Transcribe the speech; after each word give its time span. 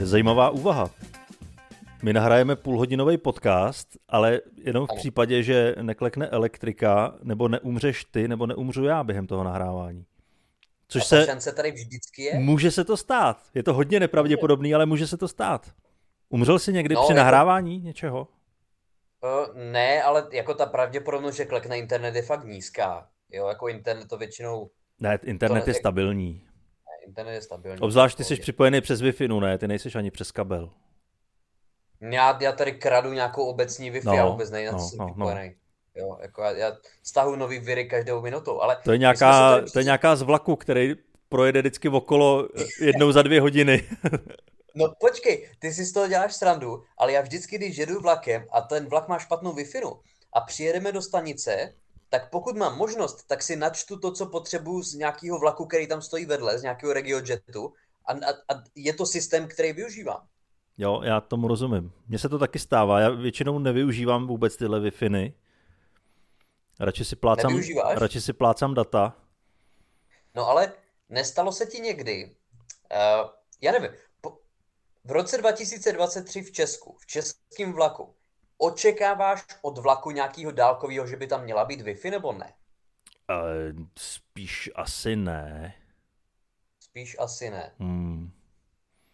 Zajímavá 0.00 0.50
úvaha. 0.50 0.90
My 2.02 2.12
nahrajeme 2.12 2.56
půlhodinový 2.56 3.18
podcast, 3.18 3.88
ale 4.08 4.40
jenom 4.64 4.86
v 4.86 4.94
případě, 4.96 5.42
že 5.42 5.74
neklekne 5.82 6.26
elektrika, 6.26 7.14
nebo 7.22 7.48
neumřeš 7.48 8.04
ty, 8.04 8.28
nebo 8.28 8.46
neumřu 8.46 8.84
já 8.84 9.04
během 9.04 9.26
toho 9.26 9.44
nahrávání. 9.44 10.04
Což 10.88 11.04
se 11.04 11.26
šance 11.26 11.52
tady 11.52 11.70
vždycky 11.70 12.22
je? 12.22 12.38
Může 12.38 12.70
se 12.70 12.84
to 12.84 12.96
stát. 12.96 13.42
Je 13.54 13.62
to 13.62 13.74
hodně 13.74 14.00
nepravděpodobný, 14.00 14.74
ale 14.74 14.86
může 14.86 15.06
se 15.06 15.16
to 15.16 15.28
stát. 15.28 15.70
Umřel 16.28 16.58
jsi 16.58 16.72
někdy 16.72 16.94
no, 16.94 17.02
při 17.02 17.12
jako... 17.12 17.18
nahrávání 17.18 17.80
něčeho? 17.80 18.28
Uh, 19.22 19.56
ne, 19.72 20.02
ale 20.02 20.28
jako 20.32 20.54
ta 20.54 20.66
pravděpodobnost, 20.66 21.36
že 21.36 21.44
klekne 21.44 21.78
internet 21.78 22.14
je 22.14 22.22
fakt 22.22 22.44
nízká. 22.44 23.08
Jo, 23.32 23.46
jako 23.48 23.68
internet 23.68 24.08
to 24.08 24.16
většinou... 24.16 24.70
Ne, 25.00 25.18
internet 25.22 25.64
to 25.64 25.70
je 25.70 25.74
stabilní. 25.74 26.45
Ne, 27.06 27.08
internet 27.08 27.34
je 27.34 27.42
stabilní. 27.42 27.80
Obzvlášť 27.80 28.16
ty 28.16 28.24
jsi 28.24 28.36
připojený 28.36 28.80
přes 28.80 29.02
Wi-Fi, 29.02 29.40
ne? 29.40 29.58
Ty 29.58 29.68
nejsi 29.68 29.88
ani 29.98 30.10
přes 30.10 30.32
kabel. 30.32 30.70
Já, 32.00 32.38
já 32.40 32.52
tady 32.52 32.72
kradu 32.72 33.12
nějakou 33.12 33.46
obecní 33.46 33.92
Wi-Fi, 33.92 34.04
no, 34.04 34.14
já 34.14 34.26
vůbec 34.26 34.50
nevím, 34.50 34.72
no, 34.72 34.78
jsem 34.78 34.98
no, 34.98 35.06
připojený. 35.06 35.48
No. 35.48 35.54
Jo, 36.02 36.18
jako 36.22 36.42
já, 36.42 36.50
já 36.50 36.76
stahuji 37.02 37.36
nový 37.36 37.58
viry 37.58 37.84
každou 37.84 38.22
minutu, 38.22 38.62
ale... 38.62 38.78
To 38.84 38.92
je 38.92 38.98
nějaká, 38.98 39.50
tady... 39.50 39.70
to 39.70 39.78
je 39.78 39.84
nějaká 39.84 40.16
z 40.16 40.22
vlaku, 40.22 40.56
který 40.56 40.94
projede 41.28 41.60
vždycky 41.60 41.88
okolo 41.88 42.48
jednou 42.80 43.12
za 43.12 43.22
dvě 43.22 43.40
hodiny. 43.40 43.88
No 44.74 44.92
počkej, 45.00 45.48
ty 45.58 45.72
si 45.72 45.84
z 45.84 45.92
toho 45.92 46.08
děláš 46.08 46.34
srandu, 46.34 46.82
ale 46.98 47.12
já 47.12 47.20
vždycky, 47.20 47.58
když 47.58 47.76
jedu 47.76 48.00
vlakem 48.00 48.44
a 48.52 48.60
ten 48.60 48.86
vlak 48.86 49.08
má 49.08 49.18
špatnou 49.18 49.52
wi 49.52 49.64
a 50.32 50.40
přijedeme 50.40 50.92
do 50.92 51.02
stanice, 51.02 51.74
tak 52.08 52.30
pokud 52.30 52.56
mám 52.56 52.76
možnost, 52.78 53.26
tak 53.26 53.42
si 53.42 53.56
načtu 53.56 53.98
to, 53.98 54.12
co 54.12 54.26
potřebuju 54.26 54.82
z 54.82 54.94
nějakého 54.94 55.38
vlaku, 55.38 55.66
který 55.66 55.86
tam 55.86 56.02
stojí 56.02 56.26
vedle, 56.26 56.58
z 56.58 56.62
nějakého 56.62 56.92
RegioJetu 56.92 57.72
a, 58.04 58.12
a, 58.12 58.54
a 58.54 58.62
je 58.74 58.92
to 58.94 59.06
systém, 59.06 59.48
který 59.48 59.72
využívám. 59.72 60.26
Jo, 60.78 61.02
já 61.04 61.20
tomu 61.20 61.48
rozumím. 61.48 61.92
Mně 62.08 62.18
se 62.18 62.28
to 62.28 62.38
taky 62.38 62.58
stává. 62.58 63.00
Já 63.00 63.08
většinou 63.08 63.58
nevyužívám 63.58 64.26
vůbec 64.26 64.56
tyhle 64.56 64.80
wi 64.80 64.90
Radši 66.80 67.04
si 67.04 67.16
plácám, 67.16 67.60
radši 67.94 68.20
si 68.20 68.32
plácám 68.32 68.74
data. 68.74 69.16
No 70.34 70.48
ale 70.48 70.72
nestalo 71.08 71.52
se 71.52 71.66
ti 71.66 71.80
někdy, 71.80 72.36
uh, 72.92 73.30
já 73.60 73.72
nevím, 73.72 73.90
po, 74.20 74.38
v 75.04 75.10
roce 75.10 75.38
2023 75.38 76.42
v 76.42 76.52
Česku, 76.52 76.96
v 77.00 77.06
českém 77.06 77.72
vlaku, 77.72 78.14
očekáváš 78.58 79.44
od 79.62 79.78
vlaku 79.78 80.10
nějakého 80.10 80.52
dálkového, 80.52 81.06
že 81.06 81.16
by 81.16 81.26
tam 81.26 81.44
měla 81.44 81.64
být 81.64 81.80
Wi-Fi 81.80 82.10
nebo 82.10 82.32
ne? 82.32 82.52
Uh, 83.30 83.86
spíš 83.98 84.70
asi 84.74 85.16
ne. 85.16 85.74
Spíš 86.80 87.16
asi 87.18 87.50
ne. 87.50 87.72
Hmm. 87.78 88.30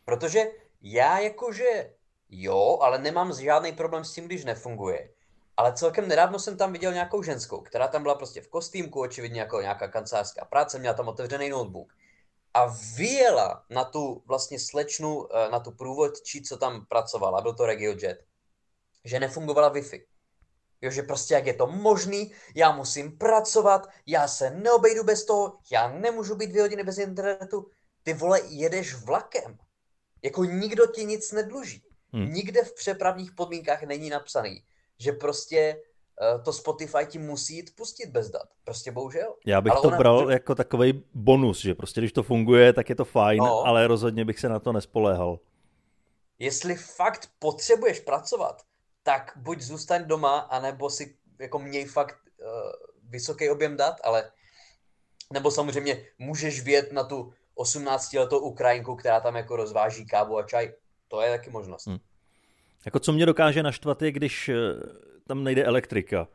Protože 0.05 0.45
já 0.83 1.19
jakože 1.19 1.95
jo, 2.29 2.79
ale 2.83 2.99
nemám 2.99 3.33
žádný 3.41 3.73
problém 3.73 4.05
s 4.05 4.15
tím, 4.15 4.25
když 4.25 4.45
nefunguje. 4.45 5.11
Ale 5.57 5.73
celkem 5.73 6.09
nedávno 6.09 6.39
jsem 6.39 6.57
tam 6.57 6.73
viděl 6.73 6.93
nějakou 6.93 7.23
ženskou, 7.23 7.61
která 7.61 7.89
tam 7.89 8.03
byla 8.03 8.15
prostě 8.15 8.41
v 8.41 8.49
kostýmku, 8.49 9.01
očividně 9.01 9.41
jako 9.41 9.61
nějaká 9.61 9.89
kancelářská 9.89 10.45
práce, 10.45 10.79
měla 10.79 10.95
tam 10.95 11.09
otevřený 11.09 11.49
notebook. 11.49 11.93
A 12.55 12.67
vyjela 12.97 13.65
na 13.71 13.85
tu 13.85 14.23
vlastně 14.27 14.59
slečnu, 14.59 15.37
eh, 15.37 15.51
na 15.51 15.61
tu 15.61 15.71
průvodčí, 15.71 16.43
co 16.43 16.57
tam 16.57 16.87
pracovala, 16.87 17.41
byl 17.41 17.55
to 17.55 17.67
RegioJet, 17.67 18.25
že 19.05 19.21
nefungovala 19.21 19.75
Wi-Fi. 19.75 20.03
Jo, 20.83 20.91
že 20.91 21.03
prostě 21.03 21.35
jak 21.35 21.47
je 21.47 21.55
to 21.55 21.67
možný, 21.67 22.33
já 22.55 22.73
musím 22.73 23.19
pracovat, 23.19 23.89
já 24.07 24.29
se 24.29 24.51
neobejdu 24.51 25.05
bez 25.05 25.25
toho, 25.25 25.59
já 25.73 25.91
nemůžu 25.91 26.35
být 26.35 26.51
dvě 26.51 26.63
hodiny 26.63 26.85
bez 26.85 26.99
internetu. 26.99 27.67
Ty 28.03 28.15
vole, 28.15 28.41
jedeš 28.49 28.95
vlakem. 28.95 29.59
Jako 30.23 30.45
nikdo 30.45 30.87
ti 30.87 31.05
nic 31.05 31.33
nedluží. 31.33 31.83
Hmm. 32.13 32.33
Nikde 32.33 32.65
v 32.65 32.75
přepravních 32.75 33.33
podmínkách 33.33 33.83
není 33.83 34.11
napsaný, 34.11 34.63
že 34.99 35.13
prostě 35.13 35.83
uh, 36.35 36.43
to 36.43 36.53
Spotify 36.53 37.07
ti 37.07 37.19
musí 37.19 37.57
jít 37.57 37.77
pustit 37.77 38.07
bez 38.11 38.31
dat. 38.31 38.49
Prostě 38.65 38.93
bohužel. 38.93 39.35
Já 39.47 39.61
bych 39.61 39.73
ale 39.73 39.83
to 39.83 39.89
ona... 39.89 39.97
bral 39.97 40.31
jako 40.31 40.55
takový 40.55 41.05
bonus, 41.15 41.61
že 41.61 41.75
prostě 41.75 42.01
když 42.01 42.13
to 42.13 42.23
funguje, 42.23 42.73
tak 42.73 42.89
je 42.89 42.95
to 42.95 43.05
fajn, 43.05 43.39
no. 43.39 43.67
ale 43.67 43.87
rozhodně 43.87 44.25
bych 44.25 44.41
se 44.41 44.49
na 44.49 44.59
to 44.59 44.73
nespoléhal. 44.73 45.39
Jestli 46.39 46.75
fakt 46.75 47.29
potřebuješ 47.39 48.01
pracovat, 48.01 48.63
tak 49.03 49.33
buď 49.37 49.61
zůstaň 49.61 50.05
doma, 50.05 50.39
anebo 50.39 50.91
si 50.91 51.17
jako 51.39 51.59
měj 51.59 51.85
fakt 51.85 52.19
uh, 52.39 52.47
vysoký 53.11 53.51
objem 53.51 53.77
dat, 53.77 53.97
ale 54.05 54.31
nebo 55.33 55.51
samozřejmě 55.51 56.05
můžeš 56.19 56.63
vět 56.63 56.93
na 56.93 57.05
tu 57.05 57.33
18-letou 57.57 58.39
Ukrajinku, 58.39 58.97
která 58.97 59.21
tam 59.21 59.37
jako 59.37 59.57
rozváží 59.57 60.07
kávu 60.07 60.39
a 60.39 60.43
čaj. 60.43 60.73
To 61.09 61.21
je 61.21 61.31
taky 61.31 61.51
možnost. 61.51 61.87
Hmm. 61.87 61.99
Jako 62.85 62.99
co 62.99 63.13
mě 63.13 63.27
dokáže 63.27 63.63
naštvat 63.63 64.03
je, 64.03 64.13
když 64.13 64.49
eh, 64.49 64.55
tam 65.27 65.45
nejde 65.45 65.65
elektrika. 65.65 66.29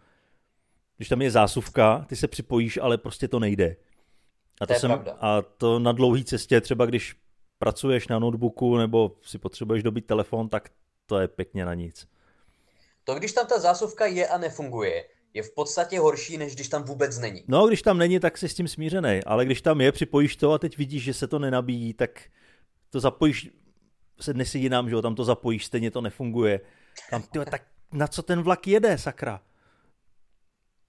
Když 0.98 1.10
tam 1.10 1.22
je 1.22 1.32
zásuvka, 1.32 2.06
ty 2.10 2.16
se 2.16 2.28
připojíš, 2.28 2.78
ale 2.78 2.98
prostě 2.98 3.28
to 3.28 3.40
nejde. 3.40 3.76
A 4.62 4.66
to, 4.66 4.74
to 4.74 4.80
jsem, 4.80 5.06
a 5.20 5.42
to 5.42 5.80
na 5.80 5.92
dlouhé 5.92 6.24
cestě, 6.24 6.62
třeba 6.62 6.86
když 6.86 7.16
pracuješ 7.60 8.08
na 8.08 8.20
notebooku 8.20 8.78
nebo 8.78 9.16
si 9.22 9.38
potřebuješ 9.38 9.84
dobít 9.84 10.06
telefon, 10.06 10.50
tak 10.50 10.70
to 11.06 11.20
je 11.20 11.28
pěkně 11.28 11.66
na 11.66 11.74
nic. 11.74 12.08
To, 13.07 13.16
když 13.16 13.34
tam 13.34 13.47
ta 13.47 13.59
zásuvka 13.59 14.06
je 14.06 14.28
a 14.28 14.38
nefunguje, 14.38 15.09
je 15.34 15.44
v 15.44 15.53
podstatě 15.53 16.00
horší, 16.00 16.38
než 16.38 16.56
když 16.56 16.69
tam 16.69 16.84
vůbec 16.84 17.19
není. 17.19 17.44
No, 17.47 17.68
když 17.68 17.81
tam 17.81 17.97
není, 17.97 18.19
tak 18.19 18.38
jsi 18.38 18.50
s 18.50 18.56
tím 18.56 18.68
smířený, 18.68 19.23
ale 19.25 19.45
když 19.45 19.62
tam 19.62 19.81
je, 19.81 19.91
připojíš 19.91 20.35
to 20.35 20.51
a 20.51 20.57
teď 20.57 20.78
vidíš, 20.78 21.03
že 21.03 21.13
se 21.13 21.28
to 21.28 21.40
nenabíjí, 21.40 21.94
tak 21.94 22.23
to 22.90 23.00
zapojíš, 23.00 23.50
se 24.22 24.34
dnes 24.34 24.56
jinam, 24.56 24.90
že 24.90 24.95
jo, 24.95 25.01
tam 25.01 25.16
to 25.16 25.23
zapojíš, 25.23 25.66
stejně 25.66 25.91
to 25.91 26.01
nefunguje. 26.01 26.59
Tam, 27.09 27.23
tyjo, 27.23 27.45
tak 27.45 27.62
na 27.91 28.07
co 28.07 28.23
ten 28.23 28.41
vlak 28.41 28.68
jede, 28.68 28.97
sakra? 28.97 29.41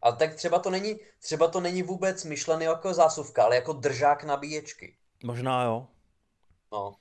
Ale 0.03 0.17
tak 0.17 0.35
třeba 0.35 0.59
to 0.59 0.71
není, 0.71 0.97
třeba 1.21 1.49
to 1.49 1.61
není 1.61 1.83
vůbec 1.83 2.25
myšlený 2.25 2.65
jako 2.65 2.95
zásuvka, 2.95 3.45
ale 3.45 3.57
jako 3.57 3.73
držák 3.73 4.25
nabíječky. 4.25 4.97
Možná 5.25 5.65
jo. 5.65 5.87
No, 6.73 6.95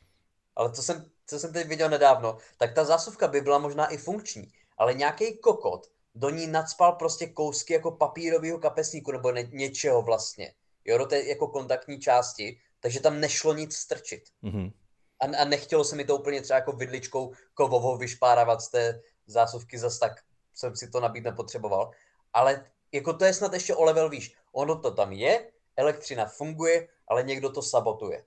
ale 0.56 0.72
co 0.72 0.84
jsem, 0.84 1.06
co 1.28 1.40
jsem 1.40 1.54
teď 1.54 1.68
viděl 1.68 1.90
nedávno, 1.90 2.38
tak 2.58 2.74
ta 2.74 2.84
zásuvka 2.84 3.28
by 3.28 3.42
byla 3.42 3.58
možná 3.58 3.88
i 3.88 3.98
funkční, 3.98 4.52
ale 4.78 4.94
nějaký 4.94 5.38
kokot 5.38 5.92
do 6.16 6.30
ní 6.30 6.48
nadspal 6.48 6.92
prostě 6.92 7.28
kousky 7.28 7.74
jako 7.74 7.92
papírového 7.92 8.60
kapesníku 8.60 9.12
nebo 9.12 9.32
ne, 9.32 9.44
něčeho 9.44 10.02
vlastně, 10.02 10.54
jo, 10.86 10.98
do 10.98 11.06
té 11.06 11.24
jako 11.24 11.48
kontaktní 11.48 12.00
části, 12.00 12.60
takže 12.80 13.00
tam 13.00 13.20
nešlo 13.20 13.54
nic 13.54 13.76
strčit. 13.76 14.24
Mm-hmm. 14.44 14.74
A, 15.20 15.42
a 15.42 15.46
nechtělo 15.46 15.84
se 15.84 15.96
mi 15.96 16.06
to 16.06 16.18
úplně 16.18 16.42
třeba 16.42 16.60
jako 16.60 16.72
vidličkou 16.72 17.34
kovovou 17.54 17.98
vyšpáravat 17.98 18.62
z 18.62 18.70
té 18.70 19.02
zásuvky, 19.28 19.80
zas 19.80 20.00
tak 20.00 20.12
jsem 20.54 20.76
si 20.76 20.90
to 20.90 21.00
nabít 21.00 21.24
nepotřeboval. 21.24 21.92
Ale 22.34 22.66
jako 22.92 23.14
to 23.14 23.26
je 23.26 23.34
snad 23.34 23.54
ještě 23.54 23.76
o 23.76 23.84
level 23.84 24.10
výš. 24.10 24.36
Ono 24.52 24.80
to 24.80 24.92
tam 24.92 25.12
je, 25.12 25.52
elektřina 25.76 26.26
funguje, 26.26 26.88
ale 27.08 27.24
někdo 27.24 27.50
to 27.50 27.62
sabotuje. 27.62 28.26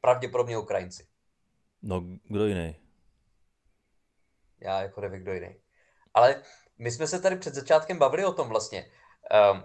Pravděpodobně 0.00 0.58
Ukrajinci. 0.58 1.06
No, 1.82 2.00
kdo 2.24 2.46
jiný? 2.46 2.76
Já 4.60 4.82
jako 4.82 5.00
nevím, 5.00 5.20
kdo 5.20 5.32
jiný. 5.32 5.61
Ale 6.14 6.42
my 6.78 6.90
jsme 6.90 7.06
se 7.06 7.20
tady 7.20 7.36
před 7.36 7.54
začátkem 7.54 7.98
bavili 7.98 8.24
o 8.24 8.32
tom 8.32 8.48
vlastně. 8.48 8.90
Um, 9.52 9.62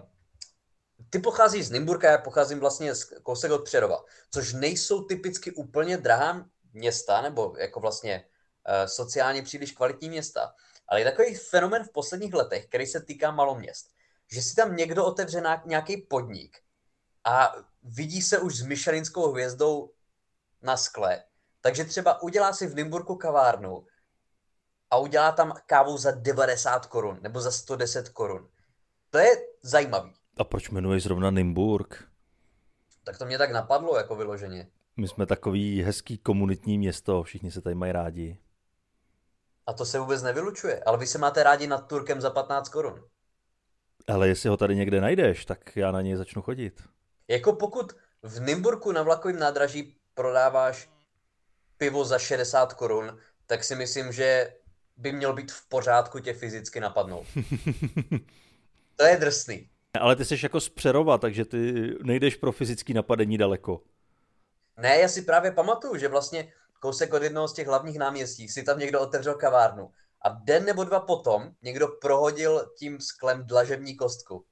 ty 1.10 1.18
pocházíš 1.18 1.66
z 1.66 1.70
Nymburka, 1.70 2.10
já 2.10 2.18
pocházím 2.18 2.60
vlastně 2.60 2.94
z 2.94 3.04
kousek 3.22 3.50
od 3.50 3.64
Přerova, 3.64 4.04
což 4.30 4.52
nejsou 4.52 5.04
typicky 5.04 5.52
úplně 5.52 5.96
drahá 5.96 6.46
města, 6.72 7.20
nebo 7.20 7.54
jako 7.58 7.80
vlastně 7.80 8.24
uh, 8.24 8.86
sociálně 8.86 9.42
příliš 9.42 9.72
kvalitní 9.72 10.08
města, 10.08 10.54
ale 10.88 11.00
je 11.00 11.04
takový 11.04 11.34
fenomen 11.34 11.84
v 11.84 11.92
posledních 11.92 12.34
letech, 12.34 12.66
který 12.66 12.86
se 12.86 13.00
týká 13.00 13.30
maloměst, 13.30 13.90
že 14.32 14.42
si 14.42 14.54
tam 14.54 14.76
někdo 14.76 15.04
otevře 15.04 15.42
nějaký 15.64 15.96
podnik 15.96 16.58
a 17.24 17.54
vidí 17.82 18.22
se 18.22 18.38
už 18.38 18.56
s 18.56 18.62
Michelinskou 18.62 19.32
hvězdou 19.32 19.90
na 20.62 20.76
skle, 20.76 21.24
takže 21.60 21.84
třeba 21.84 22.22
udělá 22.22 22.52
si 22.52 22.66
v 22.66 22.74
Nymburku 22.74 23.16
kavárnu, 23.16 23.86
a 24.90 24.96
udělá 24.96 25.32
tam 25.32 25.52
kávu 25.66 25.96
za 25.96 26.10
90 26.10 26.86
korun 26.86 27.18
nebo 27.22 27.40
za 27.40 27.50
110 27.50 28.08
korun. 28.08 28.48
To 29.10 29.18
je 29.18 29.36
zajímavý. 29.62 30.14
A 30.38 30.44
proč 30.44 30.70
jmenuje 30.70 31.00
zrovna 31.00 31.30
Nymburk? 31.30 32.04
Tak 33.04 33.18
to 33.18 33.26
mě 33.26 33.38
tak 33.38 33.50
napadlo 33.50 33.96
jako 33.96 34.16
vyloženě. 34.16 34.68
My 34.96 35.08
jsme 35.08 35.26
takový 35.26 35.82
hezký 35.82 36.18
komunitní 36.18 36.78
město, 36.78 37.22
všichni 37.22 37.50
se 37.50 37.60
tady 37.60 37.74
mají 37.74 37.92
rádi. 37.92 38.38
A 39.66 39.72
to 39.72 39.86
se 39.86 39.98
vůbec 39.98 40.22
nevylučuje, 40.22 40.82
ale 40.84 40.98
vy 40.98 41.06
se 41.06 41.18
máte 41.18 41.42
rádi 41.42 41.66
nad 41.66 41.86
Turkem 41.86 42.20
za 42.20 42.30
15 42.30 42.68
korun. 42.68 43.04
Ale 44.08 44.28
jestli 44.28 44.48
ho 44.48 44.56
tady 44.56 44.76
někde 44.76 45.00
najdeš, 45.00 45.44
tak 45.44 45.76
já 45.76 45.92
na 45.92 46.02
něj 46.02 46.16
začnu 46.16 46.42
chodit. 46.42 46.82
Jako 47.28 47.52
pokud 47.52 47.92
v 48.22 48.40
Nymburku 48.40 48.92
na 48.92 49.02
vlakovém 49.02 49.38
nádraží 49.38 49.96
prodáváš 50.14 50.90
pivo 51.76 52.04
za 52.04 52.18
60 52.18 52.72
korun, 52.72 53.18
tak 53.46 53.64
si 53.64 53.74
myslím, 53.74 54.12
že 54.12 54.54
by 54.98 55.12
mělo 55.12 55.32
být 55.32 55.52
v 55.52 55.68
pořádku 55.68 56.18
tě 56.18 56.32
fyzicky 56.32 56.80
napadnout. 56.80 57.26
to 58.96 59.04
je 59.04 59.16
drsný. 59.16 59.68
Ale 60.00 60.16
ty 60.16 60.24
jsi 60.24 60.36
jako 60.42 60.60
z 60.60 60.68
Přerova, 60.68 61.18
takže 61.18 61.44
ty 61.44 61.94
nejdeš 62.02 62.36
pro 62.36 62.52
fyzické 62.52 62.94
napadení 62.94 63.38
daleko. 63.38 63.82
Ne, 64.76 64.98
já 64.98 65.08
si 65.08 65.22
právě 65.22 65.52
pamatuju, 65.52 65.96
že 65.96 66.08
vlastně 66.08 66.52
kousek 66.80 67.12
od 67.14 67.22
jednoho 67.22 67.48
z 67.48 67.52
těch 67.52 67.66
hlavních 67.66 67.98
náměstí, 67.98 68.48
si 68.48 68.62
tam 68.62 68.78
někdo 68.78 69.00
otevřel 69.00 69.34
kavárnu 69.34 69.90
a 70.22 70.28
den 70.28 70.64
nebo 70.64 70.84
dva 70.84 71.00
potom 71.00 71.52
někdo 71.62 71.88
prohodil 71.88 72.72
tím 72.78 73.00
sklem 73.00 73.46
dlažební 73.46 73.96
kostku. 73.96 74.44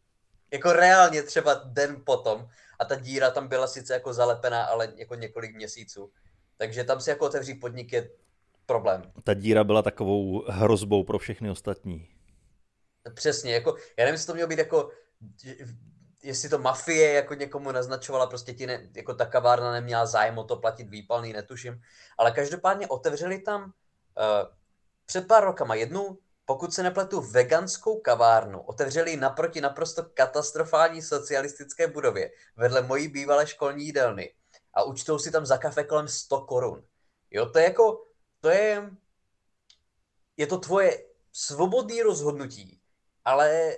Jako 0.52 0.72
reálně 0.72 1.22
třeba 1.22 1.60
den 1.64 2.02
potom 2.06 2.48
a 2.78 2.84
ta 2.84 2.94
díra 2.94 3.30
tam 3.30 3.48
byla 3.48 3.66
sice 3.66 3.92
jako 3.92 4.12
zalepená, 4.12 4.64
ale 4.64 4.92
jako 4.96 5.14
několik 5.14 5.56
měsíců. 5.56 6.10
Takže 6.56 6.84
tam 6.84 7.00
si 7.00 7.10
jako 7.10 7.26
otevřít 7.26 7.54
podnik 7.54 7.92
je 7.92 8.10
problém. 8.66 9.02
Ta 9.24 9.34
díra 9.34 9.64
byla 9.64 9.82
takovou 9.82 10.44
hrozbou 10.48 11.04
pro 11.04 11.18
všechny 11.18 11.50
ostatní. 11.50 12.08
Přesně, 13.14 13.54
jako, 13.54 13.76
já 13.98 14.04
nevím, 14.04 14.14
jestli 14.14 14.26
to 14.26 14.34
mělo 14.34 14.48
být 14.48 14.58
jako, 14.58 14.90
jestli 16.22 16.48
to 16.48 16.58
mafie 16.58 17.12
jako 17.12 17.34
někomu 17.34 17.72
naznačovala, 17.72 18.26
prostě 18.26 18.54
ti 18.54 18.66
ne, 18.66 18.88
jako 18.96 19.14
ta 19.14 19.26
kavárna 19.26 19.72
neměla 19.72 20.06
zájem 20.06 20.38
o 20.38 20.44
to 20.44 20.56
platit 20.56 20.88
výpalný, 20.88 21.32
netuším, 21.32 21.80
ale 22.18 22.32
každopádně 22.32 22.86
otevřeli 22.86 23.38
tam 23.38 23.64
uh, 23.64 23.70
před 25.06 25.26
pár 25.26 25.44
rokama 25.44 25.74
jednu, 25.74 26.18
pokud 26.44 26.74
se 26.74 26.82
nepletu, 26.82 27.20
veganskou 27.20 28.00
kavárnu. 28.00 28.60
Otevřeli 28.60 29.16
naproti 29.16 29.60
naprosto 29.60 30.02
katastrofální 30.14 31.02
socialistické 31.02 31.86
budově 31.86 32.30
vedle 32.56 32.82
mojí 32.82 33.08
bývalé 33.08 33.46
školní 33.46 33.84
jídelny 33.84 34.32
a 34.74 34.82
účtou 34.82 35.18
si 35.18 35.30
tam 35.30 35.46
za 35.46 35.58
kafe 35.58 35.84
kolem 35.84 36.08
100 36.08 36.40
korun. 36.40 36.84
Jo, 37.30 37.46
to 37.46 37.58
je 37.58 37.64
jako, 37.64 38.05
to 38.40 38.48
je, 38.48 38.90
je 40.36 40.46
to 40.46 40.58
tvoje 40.58 41.04
svobodné 41.32 42.02
rozhodnutí, 42.02 42.80
ale 43.24 43.76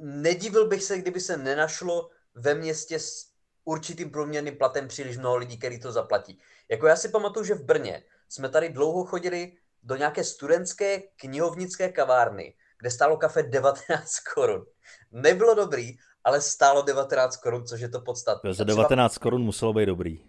nedivil 0.00 0.68
bych 0.68 0.82
se, 0.82 0.98
kdyby 0.98 1.20
se 1.20 1.36
nenašlo 1.36 2.10
ve 2.34 2.54
městě 2.54 2.98
s 2.98 3.28
určitým 3.64 4.10
průměrným 4.10 4.56
platem 4.56 4.88
příliš 4.88 5.18
mnoho 5.18 5.36
lidí, 5.36 5.58
který 5.58 5.80
to 5.80 5.92
zaplatí. 5.92 6.38
Jako 6.68 6.86
já 6.86 6.96
si 6.96 7.08
pamatuju, 7.08 7.44
že 7.44 7.54
v 7.54 7.64
Brně 7.64 8.02
jsme 8.28 8.48
tady 8.48 8.68
dlouho 8.68 9.04
chodili 9.04 9.52
do 9.82 9.96
nějaké 9.96 10.24
studentské 10.24 11.02
knihovnické 11.16 11.88
kavárny, 11.88 12.54
kde 12.78 12.90
stálo 12.90 13.16
kafe 13.16 13.42
19 13.42 14.18
korun. 14.34 14.66
Nebylo 15.12 15.54
dobrý, 15.54 15.96
ale 16.24 16.40
stálo 16.40 16.82
19 16.82 17.36
korun, 17.36 17.66
což 17.66 17.80
je 17.80 17.88
to 17.88 18.00
podstatné. 18.00 18.54
Za 18.54 18.64
19 18.64 19.12
třeba... 19.12 19.22
korun 19.22 19.42
muselo 19.42 19.72
být 19.72 19.86
dobrý. 19.86 20.20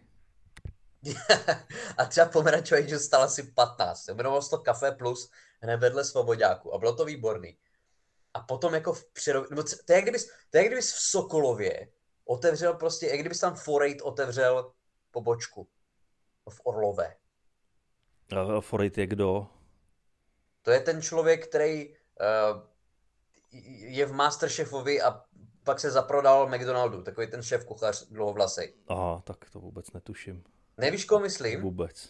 A 1.98 2.06
třeba 2.06 2.28
pomerančový 2.28 2.82
džus 2.82 3.02
stál 3.02 3.24
asi 3.24 3.44
15. 3.44 4.08
Jmenovalo 4.08 4.42
se 4.42 4.50
to 4.50 4.58
Café 4.58 4.92
Plus 4.92 5.32
hned 5.62 5.78
vedle 5.78 6.06
Svobodáku 6.06 6.74
a 6.74 6.78
bylo 6.78 6.96
to 6.96 7.06
výborný. 7.06 7.58
A 8.34 8.40
potom 8.40 8.74
jako 8.74 8.94
v 8.94 9.06
Přerov... 9.06 9.50
nebo 9.50 9.64
to 9.64 9.70
je, 9.90 9.96
jak 9.96 10.04
kdybys, 10.04 10.26
to 10.26 10.58
je 10.58 10.64
jak 10.64 10.68
kdybys 10.68 10.94
v 10.94 11.00
Sokolově 11.00 11.92
otevřel 12.26 12.74
prostě, 12.74 13.08
jak 13.08 13.20
kdybys 13.20 13.40
tam 13.40 13.56
Forate 13.56 14.04
otevřel 14.04 14.72
pobočku 15.12 15.68
v 16.50 16.62
Orlové. 16.64 17.16
A 18.58 18.62
Forate 18.62 19.02
je 19.02 19.08
kdo? 19.08 19.48
To 20.62 20.72
je 20.72 20.80
ten 20.80 21.02
člověk, 21.02 21.48
který 21.48 21.90
uh, 21.90 21.96
je 23.78 24.06
v 24.06 24.14
Masterchefovi 24.14 25.02
a 25.02 25.24
pak 25.64 25.80
se 25.80 25.92
zaprodal 25.92 26.50
McDonaldu, 26.50 27.04
takový 27.04 27.28
ten 27.28 27.44
šéf 27.44 27.66
kuchař 27.66 28.08
dlouhovlasej. 28.08 28.74
Aha, 28.88 29.22
tak 29.26 29.50
to 29.50 29.60
vůbec 29.60 29.92
netuším. 29.92 30.44
Nevíš, 30.80 31.06
koho 31.06 31.20
myslím? 31.22 31.62
Vůbec. 31.62 32.10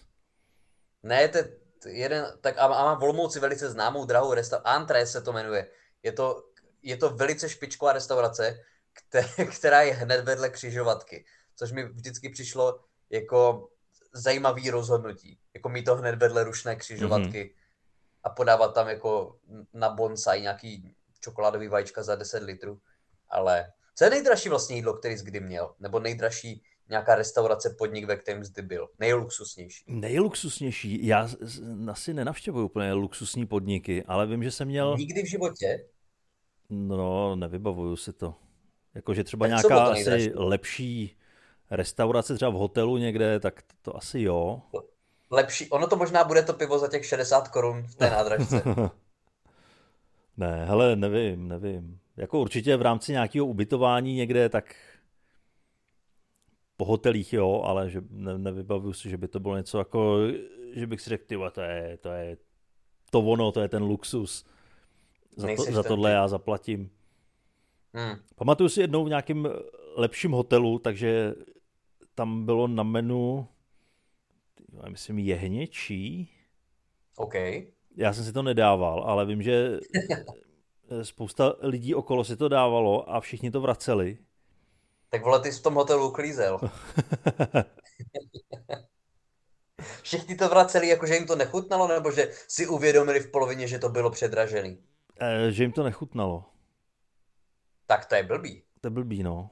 Ne, 1.04 1.28
to 1.28 1.38
je 1.38 1.50
jeden, 1.86 2.38
tak 2.42 2.58
a, 2.58 2.66
a 2.66 2.86
má 2.86 2.96
v 2.96 3.04
Olmouci 3.04 3.40
velice 3.40 3.70
známou 3.70 4.06
drahou 4.06 4.34
restauraci, 4.34 4.66
Antre 4.66 5.06
se 5.06 5.22
to 5.22 5.34
jmenuje. 5.34 5.72
Je 6.04 6.12
to, 6.12 6.44
je 6.82 6.98
to 6.98 7.10
velice 7.10 7.50
špičková 7.50 7.94
restaurace, 7.94 8.60
která 9.58 9.82
je 9.82 9.94
hned 9.94 10.24
vedle 10.24 10.50
křižovatky, 10.50 11.26
což 11.56 11.72
mi 11.72 11.84
vždycky 11.84 12.30
přišlo 12.30 12.80
jako 13.10 13.70
zajímavý 14.14 14.70
rozhodnutí. 14.70 15.40
Jako 15.54 15.70
mít 15.70 15.84
to 15.84 15.96
hned 15.96 16.16
vedle 16.16 16.44
rušné 16.44 16.76
křižovatky 16.76 17.44
mm-hmm. 17.44 18.20
a 18.24 18.30
podávat 18.30 18.74
tam 18.74 18.90
jako 18.90 19.40
na 19.74 19.90
bonsai 19.90 20.42
nějaký 20.42 20.96
čokoládový 21.20 21.68
vajíčka 21.68 22.04
za 22.04 22.16
10 22.16 22.44
litrů. 22.44 22.82
Ale 23.30 23.74
co 23.96 24.04
je 24.04 24.10
nejdražší 24.10 24.50
vlastně 24.50 24.76
jídlo, 24.76 24.94
který 24.94 25.18
jsi 25.18 25.26
kdy 25.26 25.40
měl? 25.40 25.76
Nebo 25.80 26.00
nejdražší 26.00 26.64
nějaká 26.90 27.16
restaurace, 27.16 27.76
podnik, 27.78 28.06
ve 28.06 28.16
kterém 28.16 28.46
jsi 28.46 28.62
byl? 28.62 28.88
Nejluxusnější. 29.00 29.84
Nejluxusnější? 29.88 31.08
Já 31.08 31.30
asi 31.88 32.14
nenavštěvuju 32.14 32.66
úplně 32.66 32.94
luxusní 32.94 33.46
podniky, 33.46 34.04
ale 34.08 34.28
vím, 34.28 34.44
že 34.44 34.52
jsem 34.52 34.68
měl... 34.68 34.96
Nikdy 34.98 35.24
v 35.24 35.30
životě? 35.30 35.86
No, 36.70 37.36
nevybavuju 37.36 37.96
si 37.96 38.14
to. 38.14 38.36
Jakože 38.96 39.24
třeba 39.24 39.48
tak 39.48 39.50
nějaká 39.50 39.84
asi 39.84 40.32
lepší 40.36 41.18
restaurace 41.72 42.36
třeba 42.36 42.52
v 42.52 42.54
hotelu 42.54 42.98
někde, 42.98 43.40
tak 43.40 43.64
to 43.82 43.98
asi 43.98 44.22
jo. 44.22 44.62
Lepší, 45.32 45.70
ono 45.70 45.88
to 45.88 45.96
možná 45.96 46.24
bude 46.24 46.44
to 46.44 46.54
pivo 46.54 46.80
za 46.80 46.88
těch 46.88 47.06
60 47.06 47.48
korun 47.48 47.84
v 47.88 47.96
té 47.96 48.10
nádražce. 48.10 48.64
ne, 50.38 50.66
hele, 50.66 50.96
nevím, 50.96 51.48
nevím. 51.48 52.00
Jako 52.18 52.40
určitě 52.40 52.78
v 52.78 52.82
rámci 52.82 53.12
nějakého 53.12 53.46
ubytování 53.46 54.16
někde, 54.16 54.50
tak 54.50 54.76
po 56.80 56.86
hotelích 56.86 57.34
jo, 57.34 57.62
ale 57.66 57.90
že 57.90 58.02
ne, 58.10 58.38
nevybavuju 58.38 58.94
si, 58.94 59.10
že 59.10 59.18
by 59.18 59.28
to 59.28 59.40
bylo 59.40 59.58
něco 59.58 59.78
jako, 59.78 60.18
že 60.76 60.88
bych 60.88 61.02
si 61.02 61.10
řekl, 61.10 61.24
ty 61.28 61.36
to 61.52 61.62
je, 61.62 61.98
to 61.98 62.10
je 62.10 62.38
to 63.12 63.20
ono, 63.20 63.52
to 63.52 63.62
je 63.62 63.68
ten 63.68 63.84
luxus. 63.84 64.46
Za, 65.36 65.48
to, 65.56 65.64
za 65.64 65.84
tohle 65.84 66.12
já 66.12 66.28
zaplatím. 66.28 66.90
Hmm. 67.94 68.16
Pamatuju 68.36 68.70
si 68.70 68.82
jednou 68.82 69.06
v 69.06 69.10
nějakém 69.10 69.48
lepším 69.96 70.32
hotelu, 70.32 70.80
takže 70.80 71.34
tam 72.16 72.46
bylo 72.46 72.68
na 72.68 72.84
menu, 72.84 73.48
myslím, 74.90 75.20
jehněčí. 75.20 76.30
OK. 77.16 77.34
Já 77.96 78.14
jsem 78.14 78.24
si 78.24 78.34
to 78.34 78.44
nedával, 78.44 79.04
ale 79.04 79.26
vím, 79.26 79.42
že 79.42 79.80
spousta 81.02 81.56
lidí 81.62 81.96
okolo 81.96 82.24
si 82.24 82.38
to 82.38 82.50
dávalo 82.50 83.10
a 83.10 83.20
všichni 83.20 83.52
to 83.52 83.62
vraceli. 83.62 84.18
Tak 85.10 85.24
vole, 85.24 85.40
ty 85.40 85.52
jsi 85.52 85.60
v 85.60 85.64
tom 85.64 85.74
hotelu 85.74 86.08
uklízel. 86.10 86.60
Všichni 90.02 90.36
to 90.36 90.50
vraceli, 90.50 90.88
jako 90.88 91.06
že 91.06 91.16
jim 91.16 91.28
to 91.28 91.36
nechutnalo, 91.36 91.88
nebo 91.88 92.12
že 92.12 92.32
si 92.48 92.68
uvědomili 92.68 93.20
v 93.20 93.32
polovině, 93.32 93.68
že 93.68 93.80
to 93.80 93.90
bylo 93.90 94.10
předražený? 94.10 94.84
E, 95.22 95.52
že 95.52 95.64
jim 95.64 95.72
to 95.72 95.84
nechutnalo. 95.84 96.46
Tak 97.86 98.06
to 98.06 98.16
je 98.16 98.24
blbý. 98.24 98.64
To 98.82 98.88
je 98.88 98.92
blbý, 98.92 99.24
no. 99.24 99.50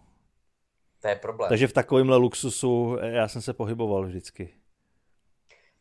To 1.02 1.08
je 1.08 1.16
problém. 1.16 1.50
Takže 1.50 1.68
v 1.68 1.74
takovémhle 1.74 2.18
luxusu 2.18 2.98
eh, 3.02 3.12
já 3.12 3.28
jsem 3.28 3.42
se 3.42 3.54
pohyboval 3.54 4.06
vždycky. 4.06 4.54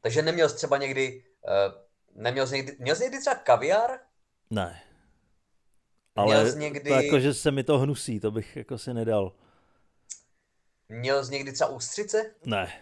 Takže 0.01 0.23
neměl 0.23 0.49
jsi 0.49 0.57
třeba 0.57 0.79
někdy, 0.79 1.25
uh, 1.49 2.23
neměl 2.23 2.47
jsi 2.47 2.57
někdy, 2.57 2.77
měl 2.79 2.97
jsi 2.97 3.03
někdy 3.03 3.21
třeba 3.21 3.37
kaviár? 3.37 3.91
Ne. 4.51 4.83
Ale 6.17 6.51
jsi 6.51 6.59
někdy... 6.59 6.91
to 6.91 6.95
jako, 6.95 7.21
že 7.21 7.35
se 7.35 7.51
mi 7.51 7.65
to 7.65 7.79
hnusí, 7.79 8.21
to 8.21 8.31
bych 8.31 8.57
jako 8.57 8.79
si 8.79 8.95
nedal. 8.95 9.33
Měl 10.89 11.25
jsi 11.25 11.33
někdy 11.33 11.53
třeba 11.53 11.71
ústřice? 11.71 12.35
Ne. 12.45 12.73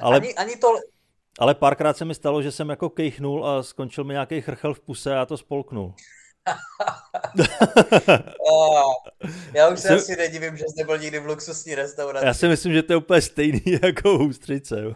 Ale... 0.00 0.16
Ani, 0.16 0.34
ani 0.34 0.56
to... 0.56 0.68
Ale 1.38 1.54
párkrát 1.54 1.96
se 1.96 2.04
mi 2.04 2.14
stalo, 2.14 2.42
že 2.42 2.52
jsem 2.52 2.68
jako 2.68 2.90
kejchnul 2.90 3.46
a 3.46 3.62
skončil 3.62 4.04
mi 4.04 4.12
nějaký 4.12 4.40
chrchel 4.40 4.74
v 4.74 4.80
puse 4.80 5.12
a 5.12 5.16
já 5.16 5.26
to 5.26 5.36
spolknul. 5.36 5.94
já 9.54 9.68
už 9.68 9.80
se 9.80 9.88
jsem... 9.88 9.96
asi 9.96 10.16
nedivím, 10.16 10.56
že 10.56 10.64
jsi 10.64 10.74
nebyl 10.76 10.98
nikdy 10.98 11.18
v 11.18 11.26
luxusní 11.26 11.74
restauraci. 11.74 12.26
Já 12.26 12.34
si 12.34 12.48
myslím, 12.48 12.72
že 12.72 12.82
to 12.82 12.92
je 12.92 12.96
úplně 12.96 13.20
stejný 13.20 13.62
jako 13.82 14.18
ústřice. 14.18 14.76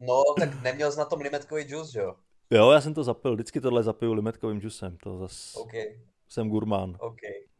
no, 0.00 0.22
tak 0.38 0.62
neměl 0.62 0.92
jsi 0.92 0.98
na 0.98 1.04
tom 1.04 1.20
limetkový 1.20 1.62
džus, 1.62 1.94
jo? 1.94 2.14
Jo, 2.50 2.70
já 2.70 2.80
jsem 2.80 2.94
to 2.94 3.04
zapil, 3.04 3.34
vždycky 3.34 3.60
tohle 3.60 3.82
zapiju 3.82 4.12
limetkovým 4.12 4.60
džusem, 4.60 4.96
to 4.96 5.18
zas 5.18 5.54
okay. 5.54 6.00
jsem 6.28 6.48
gurmán. 6.48 6.96
Okay. 7.00 7.51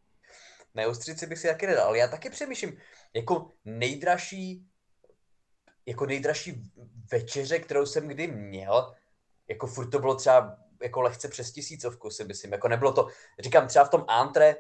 Na 0.75 0.87
ústřici 0.87 1.27
bych 1.27 1.39
si 1.39 1.49
taky 1.49 1.67
nedal, 1.67 1.87
ale 1.87 1.99
já 1.99 2.09
taky 2.09 2.31
přemýšlím, 2.31 2.79
jako 3.15 3.51
nejdražší 3.65 4.67
jako 5.87 6.07
nejdražší 6.07 6.63
večeře, 7.13 7.59
kterou 7.59 7.87
jsem 7.87 8.09
kdy 8.09 8.27
měl, 8.27 8.95
jako 9.49 9.67
furt 9.67 9.91
to 9.91 9.99
bylo 9.99 10.15
třeba 10.15 10.57
jako 10.83 11.01
lehce 11.01 11.29
přes 11.29 11.53
tisícovku, 11.53 12.11
si 12.11 12.25
myslím. 12.25 12.53
Jako 12.53 12.69
nebylo 12.69 12.93
to, 12.93 13.09
říkám, 13.39 13.69
třeba 13.69 13.85
v 13.85 13.91
tom 13.91 14.05
antre, 14.09 14.57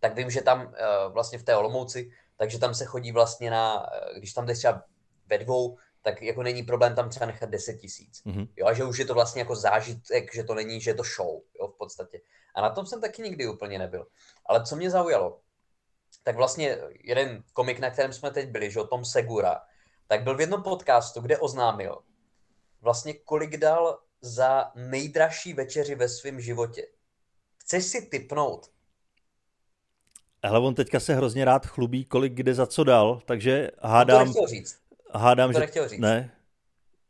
tak 0.00 0.14
vím, 0.14 0.30
že 0.30 0.42
tam 0.42 0.66
uh, 0.66 1.12
vlastně 1.12 1.38
v 1.38 1.42
té 1.42 1.56
Olomouci, 1.56 2.10
takže 2.36 2.58
tam 2.58 2.74
se 2.74 2.84
chodí 2.84 3.12
vlastně 3.12 3.50
na, 3.50 3.80
uh, 3.80 4.18
když 4.18 4.32
tam 4.32 4.46
jdeš 4.46 4.58
třeba 4.58 4.82
ve 5.26 5.38
dvou, 5.38 5.78
tak 6.02 6.22
jako 6.22 6.42
není 6.42 6.62
problém 6.62 6.94
tam 6.94 7.08
třeba 7.10 7.26
nechat 7.26 7.50
10 7.50 7.74
tisíc. 7.74 8.22
Mm-hmm. 8.26 8.48
Jo, 8.56 8.66
a 8.66 8.72
že 8.72 8.84
už 8.84 8.98
je 8.98 9.04
to 9.04 9.14
vlastně 9.14 9.40
jako 9.40 9.56
zážitek, 9.56 10.34
že 10.34 10.44
to 10.44 10.54
není, 10.54 10.80
že 10.80 10.90
je 10.90 10.94
to 10.94 11.02
show, 11.16 11.40
jo, 11.60 11.68
v 11.68 11.78
podstatě. 11.78 12.20
A 12.54 12.60
na 12.60 12.70
tom 12.70 12.86
jsem 12.86 13.00
taky 13.00 13.22
nikdy 13.22 13.48
úplně 13.48 13.78
nebyl. 13.78 14.06
Ale 14.46 14.66
co 14.66 14.76
mě 14.76 14.90
zaujalo, 14.90 15.40
tak 16.22 16.36
vlastně 16.36 16.78
jeden 17.04 17.44
komik, 17.52 17.78
na 17.78 17.90
kterém 17.90 18.12
jsme 18.12 18.30
teď 18.30 18.48
byli, 18.48 18.70
že 18.70 18.80
o 18.80 18.86
Tom 18.86 19.04
Segura, 19.04 19.60
tak 20.06 20.22
byl 20.22 20.36
v 20.36 20.40
jednom 20.40 20.62
podcastu, 20.62 21.20
kde 21.20 21.38
oznámil 21.38 21.98
vlastně 22.80 23.14
kolik 23.14 23.56
dal 23.56 23.98
za 24.20 24.72
nejdražší 24.74 25.54
večeři 25.54 25.94
ve 25.94 26.08
svém 26.08 26.40
životě. 26.40 26.86
Chceš 27.58 27.84
si 27.84 28.06
typnout? 28.06 28.70
Ale 30.42 30.58
on 30.58 30.74
teďka 30.74 31.00
se 31.00 31.14
hrozně 31.14 31.44
rád 31.44 31.66
chlubí, 31.66 32.04
kolik 32.04 32.32
kde 32.32 32.54
za 32.54 32.66
co 32.66 32.84
dal, 32.84 33.20
takže 33.26 33.70
hádám... 33.82 34.32
To 34.32 34.46
říct. 34.46 34.79
Hádám, 35.14 35.52
to 35.52 35.60
že... 35.60 35.88
říct. 35.88 36.00
Ne. 36.00 36.36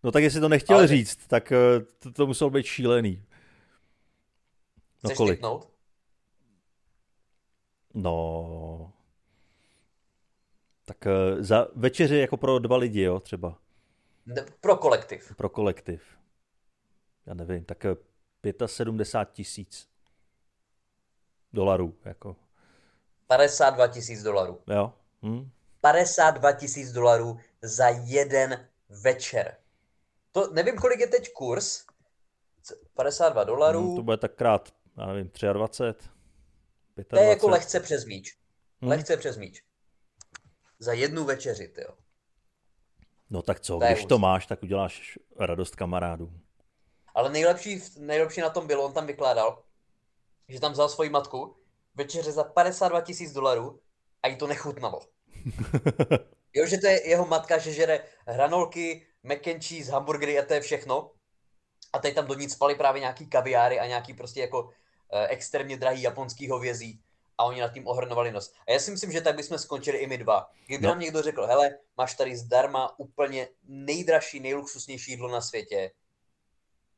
No 0.02 0.12
tak 0.12 0.23
jestli 0.23 0.40
to 0.40 0.49
nechtěl 0.49 0.76
Ale... 0.76 0.87
říct, 0.87 1.26
tak 1.26 1.52
eh, 1.52 1.80
to, 1.99 2.12
to 2.12 2.26
muselo 2.26 2.50
být 2.50 2.66
šílený. 2.66 3.25
No 5.04 5.09
Chceš 5.09 5.16
kolik? 5.16 5.38
Typnout? 5.38 5.69
No... 7.95 8.92
Tak 10.85 11.07
eh, 11.07 11.42
za 11.42 11.66
večeři 11.75 12.16
jako 12.16 12.37
pro 12.37 12.59
dva 12.59 12.76
lidi, 12.76 13.02
jo, 13.02 13.21
třeba. 13.21 13.59
Ne, 14.26 14.45
pro 14.61 14.76
kolektiv. 14.76 15.37
Pro 15.37 15.49
kolektiv. 15.49 16.02
Já 17.26 17.35
nevím, 17.35 17.64
tak 17.64 17.87
75 18.66 19.33
eh, 19.33 19.37
tisíc 19.37 19.88
dolarů, 21.52 21.95
jako. 22.04 22.37
52 23.26 23.88
tisíc 23.88 24.23
dolarů. 24.23 24.61
Jo. 24.66 24.92
Hm. 25.23 25.50
52 25.80 26.52
tisíc 26.52 26.92
dolarů 26.92 27.38
za 27.62 27.88
jeden 27.88 28.68
večer. 28.88 29.56
To 30.32 30.52
nevím, 30.52 30.76
kolik 30.76 31.00
je 31.00 31.06
teď 31.06 31.32
kurz. 31.32 31.84
52 32.94 33.44
dolarů. 33.44 33.87
Hmm, 33.87 33.96
to 33.96 34.02
bude 34.02 34.16
tak 34.16 34.34
krát, 34.34 34.75
já 34.99 35.06
nevím, 35.06 35.30
23. 35.52 36.08
25. 36.96 37.08
To 37.08 37.16
je 37.16 37.28
jako 37.28 37.49
lehce 37.49 37.80
přes 37.80 38.04
míč. 38.04 38.38
Hmm. 38.80 38.90
Lehce 38.90 39.16
přes 39.16 39.37
míč. 39.37 39.62
Za 40.78 40.92
jednu 40.92 41.25
večeři, 41.25 41.72
jo. 41.78 41.94
No 43.30 43.42
tak 43.42 43.60
co, 43.60 43.78
to 43.78 43.87
když 43.87 44.04
to 44.04 44.18
máš, 44.18 44.46
tak 44.46 44.62
uděláš 44.62 45.18
radost 45.38 45.76
kamarádů. 45.76 46.32
Ale 47.14 47.30
nejlepší, 47.30 47.82
nejlepší 47.99 48.40
na 48.40 48.50
tom 48.50 48.66
bylo, 48.66 48.84
on 48.84 48.92
tam 48.92 49.06
vykládal, 49.06 49.62
že 50.49 50.60
tam 50.60 50.72
vzal 50.72 50.88
svoji 50.88 51.10
matku, 51.10 51.56
večeře 51.94 52.32
za 52.32 52.44
52 52.44 53.00
tisíc 53.00 53.32
dolarů 53.32 53.80
a 54.22 54.28
jí 54.28 54.37
to 54.37 54.46
nechutnalo. 54.46 55.00
jo, 56.54 56.66
že 56.66 56.78
to 56.78 56.87
je 56.87 57.08
jeho 57.08 57.26
matka, 57.26 57.58
že 57.58 57.72
žere 57.72 58.00
hranolky, 58.26 59.06
mac 59.22 59.46
and 59.46 59.64
cheese, 59.64 59.92
hamburgery 59.92 60.38
a 60.38 60.44
to 60.44 60.54
je 60.54 60.60
všechno. 60.60 61.10
A 61.92 61.99
teď 61.99 62.14
tam 62.14 62.26
do 62.26 62.34
ní 62.34 62.50
spali 62.50 62.75
právě 62.75 63.00
nějaký 63.00 63.26
kaviáry 63.26 63.80
a 63.80 63.87
nějaký 63.87 64.14
prostě 64.14 64.40
jako 64.40 64.70
eh, 65.12 65.26
extrémně 65.26 65.76
drahý 65.76 66.02
japonský 66.02 66.49
hovězí 66.49 67.00
a 67.38 67.44
oni 67.44 67.60
nad 67.60 67.72
tím 67.72 67.87
ohrnovali 67.87 68.32
nos. 68.32 68.52
A 68.68 68.72
já 68.72 68.78
si 68.78 68.90
myslím, 68.90 69.12
že 69.12 69.20
tak 69.20 69.37
bychom 69.37 69.58
skončili 69.58 69.99
i 69.99 70.06
my 70.06 70.18
dva. 70.18 70.50
Kdyby 70.66 70.82
no. 70.82 70.88
nám 70.88 71.00
někdo 71.00 71.22
řekl, 71.22 71.46
hele, 71.46 71.70
máš 71.96 72.14
tady 72.14 72.37
zdarma 72.37 72.99
úplně 72.99 73.49
nejdražší, 73.68 74.40
nejluxusnější 74.40 75.10
jídlo 75.10 75.28
na 75.28 75.40
světě 75.40 75.90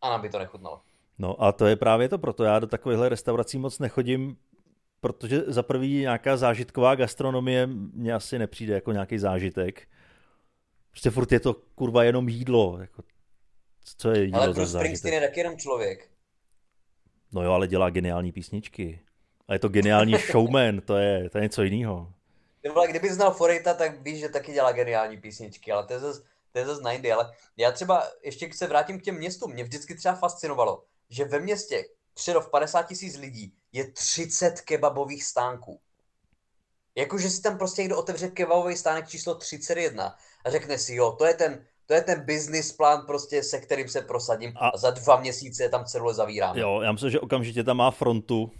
a 0.00 0.10
nám 0.10 0.22
by 0.22 0.28
to 0.28 0.38
nechutnalo. 0.38 0.80
No 1.18 1.42
a 1.42 1.52
to 1.52 1.66
je 1.66 1.76
právě 1.76 2.08
to, 2.08 2.18
proto 2.18 2.44
já 2.44 2.58
do 2.58 2.66
takovýchhle 2.66 3.08
restaurací 3.08 3.58
moc 3.58 3.78
nechodím, 3.78 4.36
protože 5.02 5.42
za 5.46 5.62
prvý 5.62 6.00
nějaká 6.00 6.36
zážitková 6.36 6.94
gastronomie 6.94 7.66
mě 7.66 8.14
asi 8.14 8.38
nepřijde 8.38 8.74
jako 8.74 8.92
nějaký 8.92 9.18
zážitek. 9.18 9.88
Prostě 10.90 11.10
furt 11.10 11.32
je 11.32 11.40
to 11.40 11.54
kurva 11.54 12.04
jenom 12.04 12.28
jídlo. 12.28 12.78
Jako, 12.80 13.02
co 13.98 14.10
je 14.10 14.24
jídlo 14.24 14.40
ale 14.40 14.52
Bruce 14.52 14.78
Springsteen 14.78 15.14
je 15.14 15.20
taky 15.20 15.40
jenom 15.40 15.56
člověk. 15.56 16.10
No 17.32 17.42
jo, 17.42 17.52
ale 17.52 17.68
dělá 17.68 17.90
geniální 17.90 18.32
písničky. 18.32 19.00
A 19.48 19.52
je 19.52 19.58
to 19.58 19.68
geniální 19.68 20.14
showman, 20.30 20.80
to 20.80 20.96
je, 20.96 21.30
to 21.30 21.38
je 21.38 21.42
něco 21.42 21.62
jiného. 21.62 22.12
Kdyby 22.90 23.14
znal 23.14 23.34
Forejta, 23.34 23.74
tak 23.74 24.02
víš, 24.02 24.20
že 24.20 24.28
taky 24.28 24.52
dělá 24.52 24.72
geniální 24.72 25.16
písničky, 25.16 25.72
ale 25.72 25.86
to 25.86 25.92
je 25.92 25.98
zase 25.98 26.22
to 26.52 26.58
je 26.58 26.66
zase 26.66 26.82
najde, 26.82 27.12
ale 27.12 27.32
já 27.56 27.72
třeba 27.72 28.08
ještě 28.22 28.50
se 28.52 28.66
vrátím 28.66 29.00
k 29.00 29.02
těm 29.02 29.14
městům. 29.14 29.52
Mě 29.52 29.64
vždycky 29.64 29.94
třeba 29.94 30.14
fascinovalo, 30.14 30.84
že 31.08 31.24
ve 31.24 31.40
městě 31.40 31.84
Přerov 32.14 32.50
50 32.50 32.82
tisíc 32.82 33.16
lidí 33.18 33.54
je 33.72 33.92
30 33.92 34.60
kebabových 34.60 35.24
stánků. 35.24 35.80
Jakože 36.94 37.30
si 37.30 37.42
tam 37.42 37.58
prostě 37.58 37.82
někdo 37.82 37.98
otevře 37.98 38.28
kebabový 38.28 38.76
stánek 38.76 39.08
číslo 39.08 39.34
31 39.34 40.16
a 40.44 40.50
řekne 40.50 40.78
si, 40.78 40.94
jo, 40.94 41.12
to 41.12 41.24
je 41.26 41.34
ten, 41.34 41.66
to 41.86 41.94
je 41.94 42.00
ten 42.00 42.24
business 42.24 42.72
plán 42.72 43.06
prostě, 43.06 43.42
se 43.42 43.58
kterým 43.58 43.88
se 43.88 44.00
prosadím 44.00 44.52
a, 44.56 44.68
a 44.68 44.76
za 44.76 44.90
dva 44.90 45.20
měsíce 45.20 45.68
tam 45.68 45.84
celé 45.84 46.14
zavírám. 46.14 46.58
Jo, 46.58 46.80
já 46.80 46.92
myslím, 46.92 47.10
že 47.10 47.20
okamžitě 47.20 47.64
tam 47.64 47.76
má 47.76 47.90
frontu. 47.90 48.52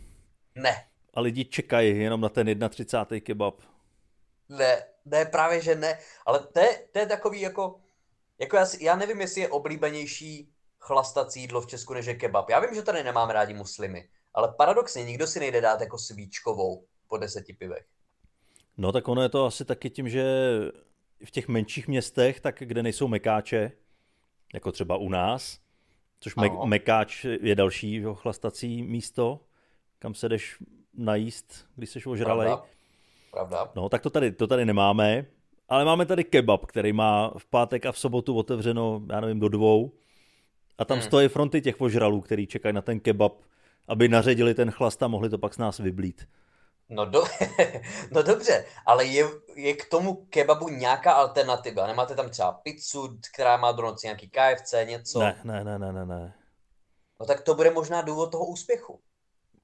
Ne. 0.55 0.85
A 1.15 1.21
lidi 1.21 1.45
čekají 1.45 1.99
jenom 1.99 2.21
na 2.21 2.29
ten 2.29 2.69
31. 2.69 3.21
kebab. 3.21 3.55
Ne, 4.49 4.83
ne, 5.05 5.25
právě 5.25 5.61
že 5.61 5.75
ne, 5.75 5.99
ale 6.27 6.39
to 6.39 6.61
je, 6.61 6.89
to 6.93 6.99
je 6.99 7.07
takový 7.07 7.41
jako, 7.41 7.81
jako 8.39 8.57
já, 8.57 8.67
já 8.81 8.97
nevím, 8.97 9.21
jestli 9.21 9.41
je 9.41 9.49
oblíbenější 9.49 10.53
chlastací 10.79 11.41
jídlo 11.41 11.61
v 11.61 11.67
Česku 11.67 11.95
než 11.95 12.07
je 12.07 12.15
kebab. 12.15 12.51
Já 12.51 12.61
vím, 12.61 12.75
že 12.75 12.83
tady 12.83 13.05
nemám 13.05 13.31
rádi 13.31 13.55
muslimy, 13.55 14.09
ale 14.35 14.55
paradoxně 14.57 15.05
nikdo 15.05 15.27
si 15.27 15.41
nejde 15.41 15.61
dát 15.61 15.81
jako 15.81 15.99
svíčkovou 15.99 16.85
po 17.09 17.19
deseti 17.19 17.53
pivech. 17.53 17.85
No 18.77 18.93
tak 18.93 19.09
ono 19.09 19.23
je 19.23 19.29
to 19.29 19.47
asi 19.47 19.65
taky 19.65 19.91
tím, 19.91 20.09
že 20.09 20.25
v 21.25 21.31
těch 21.31 21.49
menších 21.49 21.89
městech, 21.89 22.41
tak 22.41 22.57
kde 22.59 22.83
nejsou 22.83 23.09
mekáče, 23.09 23.73
jako 24.55 24.73
třeba 24.73 24.97
u 24.97 25.09
nás, 25.09 25.59
což 26.21 26.37
me- 26.37 26.67
mekáč 26.67 27.25
je 27.25 27.55
další 27.55 28.05
chlastací 28.15 28.83
místo, 28.83 29.41
kam 29.99 30.15
se 30.15 30.29
jdeš 30.29 30.57
najíst, 30.95 31.67
když 31.77 31.91
jsi 31.91 32.05
ožralej. 32.05 32.49
Pravda. 32.49 32.67
Pravda. 33.31 33.73
No, 33.75 33.89
tak 33.89 34.03
to 34.03 34.11
tady, 34.11 34.33
to 34.33 34.47
tady 34.47 34.65
nemáme, 34.65 35.27
ale 35.69 35.85
máme 35.85 36.07
tady 36.07 36.25
kebab, 36.25 36.67
který 36.67 36.93
má 36.93 37.33
v 37.39 37.47
pátek 37.47 37.87
a 37.87 37.93
v 37.93 37.99
sobotu 37.99 38.37
otevřeno, 38.37 39.03
já 39.09 39.21
nevím, 39.21 39.41
do 39.41 39.49
dvou. 39.49 39.93
A 40.79 40.85
tam 40.85 40.99
hmm. 40.99 41.07
stojí 41.07 41.29
fronty 41.29 41.61
těch 41.61 41.81
ožralů, 41.81 42.21
který 42.21 42.47
čekají 42.47 42.75
na 42.75 42.83
ten 42.83 43.01
kebab, 43.01 43.33
aby 43.89 44.09
naředili 44.09 44.55
ten 44.55 44.71
chlast 44.71 45.03
a 45.03 45.09
mohli 45.09 45.31
to 45.31 45.39
pak 45.39 45.55
s 45.55 45.59
nás 45.59 45.79
vyblít. 45.79 46.29
No, 46.89 47.05
do... 47.05 47.25
no 48.11 48.23
dobře, 48.23 48.65
ale 48.87 49.05
je, 49.05 49.27
je 49.55 49.75
k 49.75 49.89
tomu 49.89 50.15
kebabu 50.15 50.69
nějaká 50.69 51.13
alternativa? 51.13 51.87
Nemáte 51.87 52.15
tam 52.15 52.31
třeba 52.31 52.53
pizzu, 52.53 53.19
která 53.33 53.57
má 53.57 53.73
do 53.73 53.83
noci 53.83 54.07
nějaký 54.07 54.31
KFC, 54.31 54.75
něco? 54.85 55.19
Ne, 55.19 55.41
ne, 55.45 55.65
ne, 55.65 55.79
ne, 55.79 55.93
ne, 55.93 56.07
ne. 56.07 56.35
No 57.21 57.27
tak 57.27 57.41
to 57.41 57.55
bude 57.55 57.71
možná 57.71 58.03
důvod 58.03 58.33
toho 58.33 58.47
úspěchu. 58.47 59.01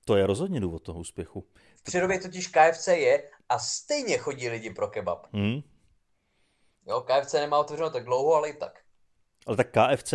To 0.04 0.16
je 0.16 0.26
rozhodně 0.26 0.60
důvod 0.60 0.82
toho 0.82 1.00
úspěchu. 1.00 1.46
V 1.76 1.82
přírodě 1.82 2.18
totiž 2.18 2.46
KFC 2.48 2.88
je 2.88 3.30
a 3.48 3.58
stejně 3.58 4.18
chodí 4.18 4.48
lidi 4.48 4.70
pro 4.70 4.88
kebab. 4.88 5.26
Hmm. 5.32 5.60
Jo, 6.86 7.00
KFC 7.00 7.32
nemá 7.32 7.58
otevřeno 7.58 7.90
tak 7.90 8.04
dlouho, 8.04 8.34
ale 8.34 8.48
i 8.48 8.52
tak. 8.52 8.80
Ale 9.46 9.56
tak 9.56 9.70
KFC 9.70 10.14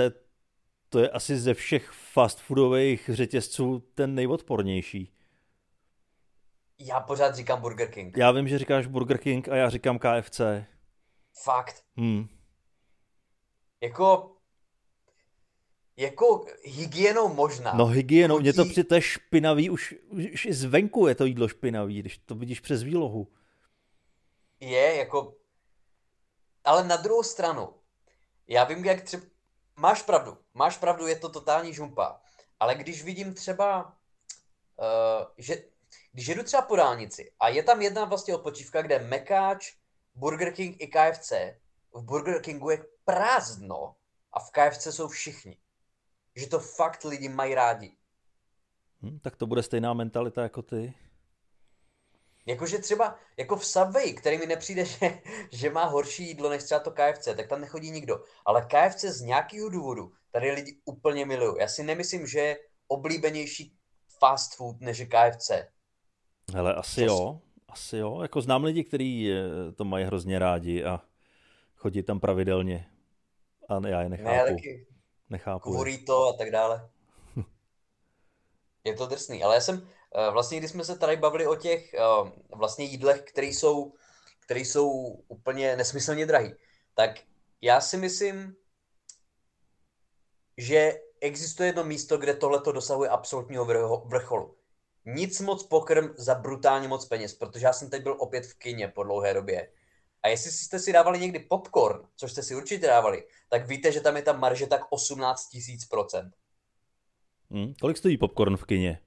to 0.94 1.00
je 1.00 1.10
asi 1.10 1.38
ze 1.38 1.54
všech 1.54 1.92
fast 1.92 2.40
foodových 2.40 3.10
řetězců 3.14 3.84
ten 3.96 4.16
nejodpornější. 4.16 5.14
Já 6.80 7.00
pořád 7.00 7.36
říkám 7.36 7.62
Burger 7.62 7.92
King. 7.92 8.18
Já 8.18 8.32
vím, 8.32 8.48
že 8.48 8.58
říkáš 8.58 8.88
Burger 8.88 9.18
King 9.18 9.50
a 9.50 9.56
já 9.56 9.70
říkám 9.70 10.00
KFC. 10.00 10.42
Fakt. 11.44 11.84
Hmm. 11.98 12.28
Jako, 13.82 14.36
jako 15.98 16.46
hygienou 16.64 17.34
možná. 17.34 17.74
No 17.74 17.86
hygienou, 17.86 18.36
Chodí... 18.36 18.44
mě 18.44 18.54
to 18.54 18.66
při 18.66 18.84
té 18.84 19.02
špinavý, 19.02 19.70
už, 19.70 19.96
už 20.34 20.46
i 20.46 20.54
zvenku 20.54 21.08
je 21.08 21.16
to 21.16 21.26
jídlo 21.26 21.48
špinavý, 21.48 22.00
když 22.00 22.18
to 22.18 22.36
vidíš 22.36 22.60
přes 22.60 22.84
výlohu. 22.84 23.28
Je, 24.60 24.96
jako, 24.96 25.36
ale 26.64 26.88
na 26.88 26.96
druhou 26.96 27.24
stranu, 27.24 27.70
já 28.48 28.64
vím, 28.64 28.86
jak 28.86 29.02
třeba, 29.02 29.33
máš 29.76 30.02
pravdu, 30.02 30.38
máš 30.54 30.78
pravdu, 30.78 31.08
je 31.08 31.16
to 31.16 31.30
totální 31.30 31.74
žumpa, 31.74 32.22
ale 32.60 32.76
když 32.76 33.04
vidím 33.04 33.34
třeba, 33.34 33.84
uh, 34.78 35.26
že 35.38 35.64
když 36.12 36.28
jedu 36.28 36.44
třeba 36.44 36.62
po 36.62 36.76
dálnici 36.76 37.32
a 37.40 37.50
je 37.50 37.64
tam 37.64 37.82
jedna 37.82 38.06
vlastně 38.06 38.36
odpočívka, 38.36 38.82
kde 38.82 39.00
Mekáč, 39.00 39.74
Burger 40.16 40.54
King 40.54 40.82
i 40.82 40.88
KFC, 40.88 41.32
v 41.94 42.02
Burger 42.04 42.42
Kingu 42.42 42.70
je 42.70 42.86
prázdno 43.06 43.96
a 44.34 44.40
v 44.40 44.52
KFC 44.52 44.88
jsou 44.88 45.08
všichni. 45.08 45.58
Že 46.36 46.48
to 46.48 46.60
fakt 46.60 47.04
lidi 47.04 47.30
mají 47.30 47.56
rádi. 47.56 47.96
Hm, 49.02 49.20
tak 49.20 49.36
to 49.36 49.48
bude 49.48 49.64
stejná 49.64 49.94
mentalita 49.94 50.44
jako 50.44 50.62
ty. 50.62 50.94
Jakože 52.46 52.78
třeba 52.78 53.16
jako 53.38 53.56
v 53.56 53.66
Subway, 53.66 54.14
který 54.14 54.38
mi 54.38 54.46
nepřijde, 54.46 54.86
že, 54.86 55.22
že 55.52 55.70
má 55.70 55.86
horší 55.86 56.28
jídlo 56.28 56.50
než 56.50 56.64
třeba 56.64 56.80
to 56.80 56.92
KFC, 56.92 57.26
tak 57.36 57.48
tam 57.48 57.62
nechodí 57.62 57.92
nikdo. 57.92 58.24
Ale 58.46 58.68
KFC 58.68 59.02
z 59.02 59.22
nějakého 59.22 59.70
důvodu 59.70 60.12
tady 60.32 60.52
lidi 60.52 60.82
úplně 60.86 61.26
milují. 61.26 61.56
Já 61.60 61.68
si 61.68 61.84
nemyslím, 61.84 62.28
že 62.28 62.40
je 62.40 62.58
oblíbenější 62.88 63.78
fast 64.20 64.56
food 64.56 64.82
než 64.82 65.00
je 65.00 65.06
KFC. 65.06 65.52
Hele, 66.54 66.76
asi 66.76 66.96
Co 66.96 67.06
jo. 67.06 67.42
Asi 67.68 67.98
jo. 67.98 68.22
Jako 68.22 68.42
znám 68.42 68.64
lidi, 68.64 68.84
kteří 68.84 69.32
eh, 69.32 69.72
to 69.72 69.86
mají 69.86 70.06
hrozně 70.06 70.40
rádi 70.40 70.84
a 70.84 71.02
chodí 71.76 72.04
tam 72.04 72.20
pravidelně. 72.20 72.90
A 73.70 73.88
já 73.88 74.02
je 74.02 74.10
nechápu. 74.10 74.30
Ne, 74.30 74.56
taky 74.56 74.88
nechápu. 75.30 75.86
to 76.06 76.28
a 76.28 76.34
tak 76.34 76.52
dále. 76.52 76.90
je 78.84 78.94
to 78.94 79.06
drsný. 79.06 79.44
Ale 79.44 79.56
já 79.56 79.62
jsem, 79.62 79.88
vlastně 80.32 80.60
když 80.60 80.72
jsme 80.72 80.86
se 80.86 80.98
tady 80.98 81.18
bavili 81.18 81.48
o 81.48 81.56
těch 81.56 81.94
eh, 81.94 82.00
vlastně 82.56 82.86
jídlech, 82.86 83.22
které 83.22 83.48
jsou, 83.48 83.94
které 84.40 84.60
jsou 84.60 84.90
úplně 85.28 85.76
nesmyslně 85.76 86.26
drahý, 86.26 86.54
tak 86.96 87.20
já 87.62 87.82
si 87.82 87.98
myslím, 87.98 88.56
že 90.58 90.94
existuje 91.22 91.70
jedno 91.70 91.84
místo, 91.84 92.18
kde 92.18 92.34
tohle 92.34 92.62
to 92.62 92.72
dosahuje 92.72 93.10
absolutního 93.10 93.66
vrcholu. 94.06 94.56
Nic 95.06 95.42
moc 95.42 95.64
pokrm 95.64 96.10
za 96.18 96.36
brutálně 96.36 96.88
moc 96.88 97.06
peněz, 97.06 97.34
protože 97.34 97.66
já 97.66 97.74
jsem 97.74 97.90
teď 97.90 98.04
byl 98.04 98.16
opět 98.20 98.46
v 98.46 98.54
kině 98.54 98.88
po 98.88 99.04
dlouhé 99.04 99.34
době. 99.34 99.72
A 100.24 100.28
jestli 100.28 100.52
jste 100.52 100.80
si 100.80 100.94
dávali 100.94 101.20
někdy 101.20 101.40
popcorn, 101.40 102.08
což 102.16 102.32
jste 102.32 102.44
si 102.44 102.56
určitě 102.56 102.88
dávali, 102.88 103.28
tak 103.50 103.68
víte, 103.68 103.92
že 103.92 104.02
tam 104.02 104.16
je 104.16 104.22
ta 104.22 104.34
marže 104.34 104.68
tak 104.68 104.82
18 104.90 105.50
tisíc 105.50 105.86
procent. 105.86 106.36
Hmm, 107.52 107.74
kolik 107.82 107.98
stojí 107.98 108.18
popcorn 108.18 108.58
v 108.58 108.66
kině? 108.66 109.00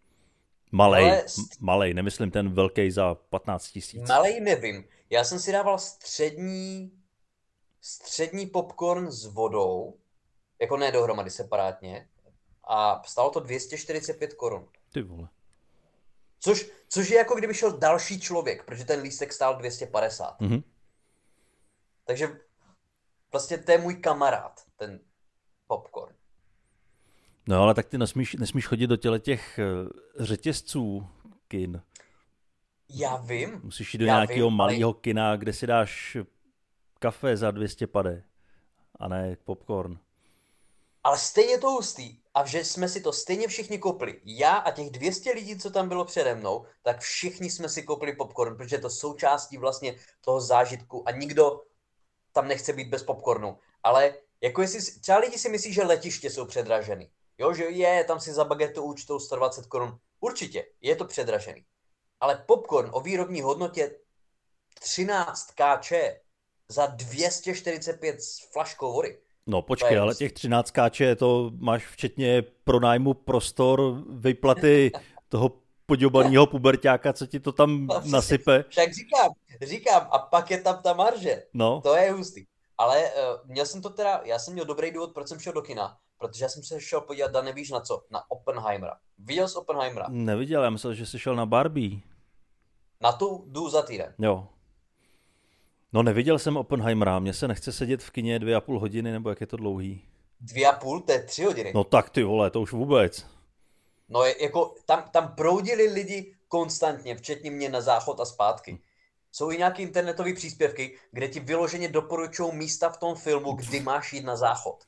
Malej, 0.73 1.05
Ale... 1.05 1.25
malej, 1.61 1.95
nemyslím 1.95 2.31
ten 2.31 2.55
velký 2.55 2.91
za 2.91 3.15
15 3.15 3.71
tisíc. 3.71 4.09
Malej 4.09 4.41
nevím. 4.41 4.85
Já 5.11 5.25
jsem 5.25 5.41
si 5.41 5.53
dával 5.53 5.79
střední, 5.79 6.93
střední 7.81 8.47
popcorn 8.47 9.11
s 9.11 9.27
vodou, 9.27 9.99
jako 10.61 10.77
ne 10.77 10.93
dohromady, 10.93 11.31
separátně, 11.31 12.09
a 12.69 13.03
stalo 13.07 13.31
to 13.31 13.41
245 13.41 14.35
korun. 14.35 14.69
Ty 14.93 15.03
vole. 15.03 15.29
Což, 16.41 16.71
což 16.89 17.11
je 17.11 17.17
jako 17.17 17.35
kdyby 17.35 17.55
šel 17.55 17.79
další 17.79 18.21
člověk, 18.21 18.65
protože 18.65 18.85
ten 18.85 19.01
lístek 19.01 19.33
stál 19.33 19.57
250. 19.57 20.41
Mm-hmm. 20.41 20.63
Takže 22.05 22.41
vlastně 23.33 23.59
to 23.59 23.73
je 23.73 23.79
můj 23.79 23.97
kamarád, 23.97 24.61
ten 24.77 25.01
popcorn. 25.67 26.15
No 27.49 27.63
ale 27.63 27.75
tak 27.75 27.87
ty 27.87 27.99
nesmíš, 27.99 28.35
nesmíš 28.35 28.67
chodit 28.67 28.87
do 28.87 28.97
těle 28.97 29.19
těch 29.21 29.59
uh, 29.59 30.25
řetězců 30.25 31.07
kin. 31.49 31.83
Já 32.91 33.17
vím. 33.17 33.61
Musíš 33.63 33.95
jít 33.95 33.99
do 33.99 34.05
nějakého 34.05 34.51
malého 34.51 34.91
ale... 34.91 35.01
kina, 35.01 35.37
kde 35.37 35.53
si 35.53 35.67
dáš 35.67 36.17
kafe 36.99 37.37
za 37.37 37.51
200 37.51 37.87
pade 37.87 38.25
a 38.99 39.09
ne 39.09 39.37
popcorn. 39.45 39.99
Ale 41.05 41.19
stejně 41.19 41.59
to 41.59 41.71
hustý. 41.71 42.19
A 42.35 42.47
že 42.47 42.65
jsme 42.65 42.89
si 42.89 43.01
to 43.01 43.13
stejně 43.13 43.49
všichni 43.49 43.79
koupili. 43.79 44.21
Já 44.25 44.53
a 44.57 44.71
těch 44.71 44.91
200 44.91 45.33
lidí, 45.33 45.59
co 45.59 45.71
tam 45.71 45.89
bylo 45.89 46.05
přede 46.05 46.35
mnou, 46.35 46.67
tak 46.83 47.01
všichni 47.01 47.51
jsme 47.51 47.69
si 47.69 47.83
koupili 47.83 48.13
popcorn, 48.13 48.57
protože 48.57 48.77
je 48.77 48.81
to 48.81 48.91
součástí 48.91 49.57
vlastně 49.57 49.97
toho 50.21 50.41
zážitku 50.41 51.09
a 51.09 51.11
nikdo 51.11 51.63
tam 52.33 52.49
nechce 52.49 52.73
být 52.73 52.89
bez 52.89 53.03
popcornu. 53.03 53.59
Ale 53.83 54.15
jako 54.41 54.63
jestli, 54.63 55.01
třeba 55.01 55.19
lidi 55.19 55.39
si 55.39 55.49
myslí, 55.49 55.73
že 55.73 55.83
letiště 55.83 56.31
jsou 56.31 56.47
předražený. 56.47 57.11
Jo, 57.39 57.55
že 57.55 57.65
je, 57.65 58.05
tam 58.05 58.21
si 58.21 58.33
za 58.33 58.45
bagetu 58.45 58.83
účtou 58.83 59.19
120 59.19 59.67
korun. 59.67 59.99
Určitě, 60.21 60.67
je 60.81 60.97
to 60.97 61.05
předražený. 61.05 61.65
Ale 62.21 62.45
popcorn 62.47 62.91
o 62.93 63.01
výrobní 63.01 63.43
hodnotě 63.43 63.99
13 64.81 65.51
kč 65.51 65.93
za 66.69 66.87
245 66.87 68.17
flaškou 68.53 68.93
vody. 68.93 69.19
No 69.47 69.63
počkej, 69.63 69.99
ale 69.99 70.15
těch 70.15 70.33
13 70.33 70.71
kč 70.71 71.01
to 71.17 71.51
máš 71.59 71.87
včetně 71.87 72.43
pronájmu 72.65 73.15
prostor, 73.15 74.03
vyplaty 74.11 74.93
toho 75.29 75.51
podobaného 75.87 76.47
pubertáka, 76.47 77.13
co 77.13 77.27
ti 77.27 77.41
to 77.41 77.53
tam 77.53 77.87
no, 77.87 78.01
nasype. 78.11 78.65
Však 78.69 78.95
říkám, 78.95 79.33
říkám, 79.63 80.09
a 80.11 80.19
pak 80.19 80.51
je 80.51 80.61
tam 80.61 80.83
ta 80.83 80.93
marže. 80.93 81.43
No. 81.55 81.81
To 81.81 81.97
je 81.97 82.13
hustý. 82.13 82.47
Ale 82.79 83.05
uh, 83.05 83.51
měl 83.51 83.67
jsem 83.67 83.83
to 83.83 83.91
teda, 83.91 84.21
já 84.25 84.39
jsem 84.39 84.53
měl 84.55 84.65
dobrý 84.65 84.91
důvod, 84.91 85.15
proč 85.15 85.29
jsem 85.29 85.39
šel 85.39 85.53
do 85.53 85.63
kina, 85.63 85.99
protože 86.19 86.45
já 86.45 86.49
jsem 86.49 86.63
se 86.63 86.81
šel 86.81 87.01
podívat, 87.01 87.37
a 87.37 87.43
nevíš 87.43 87.71
na 87.71 87.81
co, 87.81 88.03
na 88.11 88.31
Oppenheimera. 88.31 88.97
Viděl 89.19 89.49
jsi 89.49 89.59
Oppenheimera? 89.59 90.07
Neviděl, 90.09 90.63
já 90.63 90.71
myslel, 90.71 90.95
že 90.95 91.07
jsi 91.07 91.19
šel 91.19 91.37
na 91.37 91.47
Barbie. 91.47 92.01
Na 93.01 93.13
tu 93.13 93.45
jdu 93.47 93.69
za 93.69 93.83
týden. 93.83 94.15
Jo. 94.19 94.49
No 95.93 96.03
neviděl 96.03 96.39
jsem 96.39 96.57
Oppenheimera, 96.57 97.19
mně 97.19 97.33
se 97.33 97.49
nechce 97.49 97.73
sedět 97.73 98.03
v 98.03 98.11
kině 98.11 98.39
dvě 98.39 98.57
a 98.57 98.61
půl 98.61 98.81
hodiny, 98.81 99.13
nebo 99.13 99.29
jak 99.29 99.41
je 99.41 99.47
to 99.47 99.57
dlouhý? 99.57 100.09
Dvě 100.41 100.67
a 100.67 100.73
půl, 100.73 101.01
to 101.01 101.13
je 101.13 101.23
tři 101.23 101.45
hodiny. 101.45 101.73
No 101.75 101.85
tak 101.85 102.11
ty 102.11 102.23
vole, 102.23 102.51
to 102.51 102.61
už 102.61 102.73
vůbec. 102.73 103.27
No 104.09 104.25
je, 104.25 104.43
jako 104.43 104.75
tam, 104.87 105.05
tam 105.13 105.35
proudili 105.35 105.93
lidi 105.93 106.35
konstantně, 106.49 107.17
včetně 107.17 107.51
mě 107.51 107.69
na 107.69 107.81
záchod 107.81 108.21
a 108.21 108.25
zpátky. 108.25 108.79
Jsou 109.33 109.51
i 109.51 109.59
nějaké 109.59 109.83
internetové 109.83 110.35
příspěvky, 110.35 110.99
kde 111.13 111.29
ti 111.29 111.41
vyloženě 111.41 111.89
doporučují 111.89 112.55
místa 112.55 112.89
v 112.89 112.97
tom 112.97 113.15
filmu, 113.15 113.53
kdy 113.53 113.81
máš 113.81 114.13
jít 114.13 114.25
na 114.25 114.37
záchod. 114.37 114.85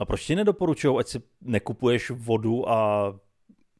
A 0.00 0.04
proč 0.04 0.24
ti 0.26 0.34
nedoporučují, 0.34 0.98
ať 0.98 1.08
si 1.08 1.22
nekupuješ 1.40 2.10
vodu 2.10 2.68
a 2.68 3.12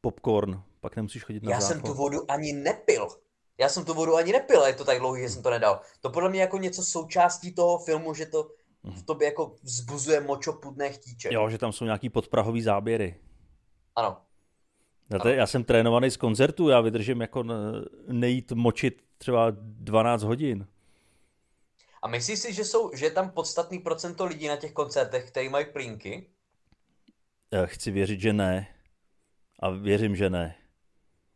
popcorn? 0.00 0.62
Pak 0.80 0.96
nemusíš 0.96 1.24
chodit 1.24 1.42
na 1.42 1.50
Já 1.50 1.60
záchod. 1.60 1.76
jsem 1.76 1.82
tu 1.82 1.94
vodu 1.94 2.30
ani 2.30 2.52
nepil. 2.52 3.08
Já 3.58 3.68
jsem 3.68 3.84
tu 3.84 3.94
vodu 3.94 4.16
ani 4.16 4.32
nepil, 4.32 4.62
je 4.62 4.74
to 4.74 4.84
tak 4.84 4.98
dlouhý, 4.98 5.22
že 5.22 5.28
jsem 5.28 5.42
to 5.42 5.50
nedal. 5.50 5.80
To 6.00 6.10
podle 6.10 6.30
mě 6.30 6.40
jako 6.40 6.58
něco 6.58 6.82
součástí 6.82 7.54
toho 7.54 7.78
filmu, 7.78 8.14
že 8.14 8.26
to 8.26 8.50
v 8.84 9.02
tobě 9.02 9.26
jako 9.26 9.54
vzbuzuje 9.62 10.20
močopudné 10.20 10.90
chtíče. 10.90 11.28
Jo, 11.32 11.50
že 11.50 11.58
tam 11.58 11.72
jsou 11.72 11.84
nějaký 11.84 12.08
podprahový 12.08 12.62
záběry. 12.62 13.16
Ano. 13.96 14.16
Já, 15.10 15.18
to, 15.18 15.28
já 15.28 15.46
jsem 15.46 15.64
trénovaný 15.64 16.10
z 16.10 16.16
koncertu, 16.16 16.68
já 16.68 16.80
vydržím 16.80 17.20
jako 17.20 17.44
nejít 18.08 18.52
močit 18.52 19.02
třeba 19.18 19.46
12 19.60 20.22
hodin. 20.22 20.66
A 22.06 22.08
myslíš 22.08 22.38
si, 22.38 22.52
že, 22.52 22.64
jsou, 22.64 22.90
že 22.94 23.06
je 23.06 23.10
tam 23.10 23.30
podstatný 23.30 23.78
procento 23.78 24.24
lidí 24.24 24.48
na 24.48 24.56
těch 24.56 24.72
koncertech, 24.72 25.30
kteří 25.30 25.48
mají 25.48 25.66
plínky? 25.66 26.30
Já 27.52 27.66
chci 27.66 27.90
věřit, 27.90 28.20
že 28.20 28.32
ne. 28.32 28.68
A 29.60 29.70
věřím, 29.70 30.16
že 30.16 30.30
ne. 30.30 30.56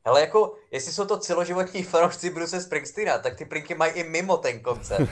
Ale 0.05 0.21
jako, 0.21 0.57
jestli 0.71 0.93
jsou 0.93 1.07
to 1.07 1.19
celoživotní 1.19 1.83
fanoušci 1.83 2.31
Bruce 2.31 2.61
Springsteena, 2.61 3.19
tak 3.19 3.39
ty 3.39 3.45
plinky 3.45 3.75
mají 3.75 3.93
i 3.93 4.05
mimo 4.05 4.37
ten 4.37 4.61
koncert. 4.61 5.11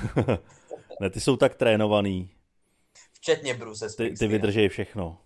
ne, 1.01 1.11
ty 1.11 1.21
jsou 1.21 1.37
tak 1.37 1.55
trénovaný. 1.55 2.31
Včetně 3.12 3.55
Bruce 3.55 3.90
Springsteena. 3.90 4.14
Ty, 4.14 4.18
ty 4.18 4.38
vydržej 4.38 4.68
všechno. 4.68 5.18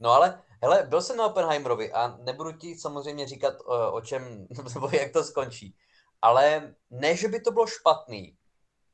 No 0.00 0.10
ale, 0.10 0.42
hele, 0.62 0.86
byl 0.88 1.02
jsem 1.02 1.16
na 1.16 1.26
Oppenheimerovi 1.26 1.92
a 1.92 2.16
nebudu 2.22 2.52
ti 2.52 2.78
samozřejmě 2.78 3.26
říkat, 3.26 3.54
o, 3.64 3.92
o 3.92 4.00
čem, 4.00 4.46
nebo 4.74 4.90
jak 4.92 5.12
to 5.12 5.24
skončí. 5.24 5.76
Ale 6.22 6.74
ne, 6.90 7.16
že 7.16 7.28
by 7.28 7.40
to 7.40 7.50
bylo 7.50 7.66
špatný, 7.66 8.36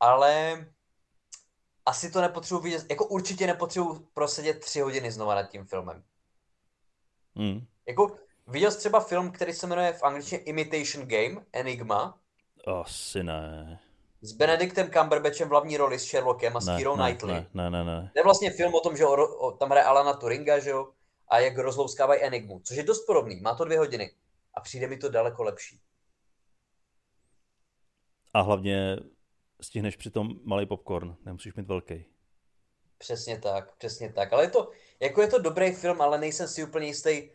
ale 0.03 0.65
asi 1.85 2.11
to 2.11 2.21
nepotřebuji 2.21 2.59
vidět, 2.59 2.85
jako 2.89 3.05
určitě 3.05 3.47
nepotřebuji 3.47 4.07
prosedět 4.13 4.59
tři 4.59 4.79
hodiny 4.79 5.11
znova 5.11 5.35
nad 5.35 5.43
tím 5.43 5.65
filmem. 5.65 6.03
Hmm. 7.35 7.65
Jako, 7.87 8.17
Viděl 8.47 8.71
jsi 8.71 8.77
třeba 8.77 8.99
film, 8.99 9.31
který 9.31 9.53
se 9.53 9.67
jmenuje 9.67 9.93
v 9.93 10.03
angličtině 10.03 10.41
Imitation 10.41 11.07
Game, 11.07 11.45
Enigma? 11.53 12.19
Asi 12.81 13.23
ne. 13.23 13.79
S 14.21 14.31
Benedictem 14.31 14.91
Cumberbatchem 14.91 15.47
v 15.47 15.51
hlavní 15.51 15.77
roli 15.77 15.99
s 15.99 16.05
Sherlockem 16.05 16.57
a 16.57 16.61
s 16.61 16.65
Keirou 16.65 16.95
Knightley. 16.95 17.35
Ne, 17.35 17.47
ne, 17.53 17.69
ne, 17.69 17.83
ne. 17.83 18.11
To 18.13 18.19
je 18.19 18.23
vlastně 18.23 18.51
film 18.51 18.75
o 18.75 18.79
tom, 18.79 18.97
že 18.97 19.05
o, 19.05 19.35
o, 19.35 19.51
tam 19.51 19.69
hraje 19.69 19.85
Alana 19.85 20.13
Turinga, 20.13 20.59
že 20.59 20.69
jo? 20.69 20.91
A 21.27 21.39
jak 21.39 21.57
rozlouskávají 21.57 22.23
Enigmu, 22.23 22.61
což 22.63 22.77
je 22.77 22.83
dost 22.83 23.05
podobný. 23.05 23.41
Má 23.41 23.55
to 23.55 23.65
dvě 23.65 23.77
hodiny. 23.77 24.11
A 24.53 24.61
přijde 24.61 24.87
mi 24.87 24.97
to 24.97 25.09
daleko 25.09 25.43
lepší. 25.43 25.79
A 28.33 28.41
hlavně 28.41 28.97
stihneš 29.61 29.95
přitom 29.95 30.39
malý 30.43 30.65
popcorn, 30.65 31.15
nemusíš 31.25 31.53
mít 31.53 31.67
velký. 31.67 32.05
Přesně 32.97 33.39
tak, 33.39 33.75
přesně 33.75 34.13
tak. 34.13 34.33
Ale 34.33 34.43
je 34.43 34.49
to, 34.49 34.71
jako 34.99 35.21
je 35.21 35.27
to 35.27 35.39
dobrý 35.39 35.71
film, 35.71 36.01
ale 36.01 36.17
nejsem 36.19 36.47
si 36.47 36.63
úplně 36.63 36.87
jistý, 36.87 37.29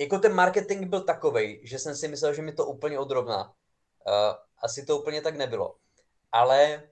jako 0.00 0.18
ten 0.18 0.34
marketing 0.34 0.86
byl 0.86 1.00
takový, 1.00 1.60
že 1.62 1.78
jsem 1.78 1.96
si 1.96 2.08
myslel, 2.08 2.34
že 2.34 2.42
mi 2.42 2.52
to 2.52 2.66
úplně 2.66 2.98
odrovná. 2.98 3.44
Uh, 3.44 4.34
asi 4.62 4.86
to 4.86 4.98
úplně 4.98 5.22
tak 5.22 5.36
nebylo. 5.36 5.76
Ale 6.32 6.82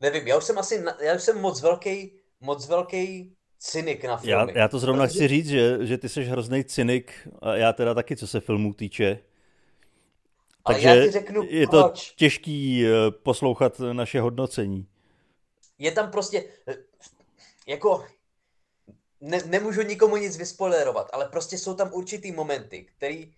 nevím, 0.00 0.28
já 0.28 0.38
už 0.38 0.44
jsem 0.44 0.58
asi, 0.58 0.84
já 1.00 1.14
už 1.14 1.22
jsem 1.22 1.40
moc 1.40 1.62
velký, 1.62 2.18
moc 2.40 2.68
velký 2.68 3.36
cynik 3.58 4.04
na 4.04 4.16
filmy. 4.16 4.52
Já, 4.52 4.58
já 4.58 4.68
to 4.68 4.78
zrovna 4.78 5.06
protože... 5.06 5.18
chci 5.18 5.28
říct, 5.28 5.48
že, 5.48 5.86
že 5.86 5.98
ty 5.98 6.08
jsi 6.08 6.24
hrozný 6.24 6.64
cynik 6.64 7.28
a 7.42 7.54
já 7.56 7.72
teda 7.72 7.94
taky, 7.94 8.16
co 8.16 8.26
se 8.26 8.40
filmů 8.40 8.74
týče. 8.74 9.18
Ale 10.64 10.74
Takže 10.74 10.88
já 10.88 11.04
ti 11.04 11.10
řeknu, 11.10 11.42
je 11.48 11.66
proč. 11.66 12.08
to 12.10 12.14
těžký 12.16 12.86
eh, 12.86 13.10
poslouchat 13.10 13.78
naše 13.78 14.20
hodnocení. 14.20 14.86
Je 15.78 15.92
tam 15.92 16.10
prostě, 16.10 16.44
eh, 16.68 16.76
jako, 17.66 18.06
ne, 19.20 19.42
nemůžu 19.46 19.82
nikomu 19.82 20.16
nic 20.16 20.36
vyspoilerovat, 20.36 21.10
ale 21.12 21.28
prostě 21.28 21.58
jsou 21.58 21.74
tam 21.74 21.90
určitý 21.92 22.32
momenty, 22.32 22.86
který, 22.96 23.34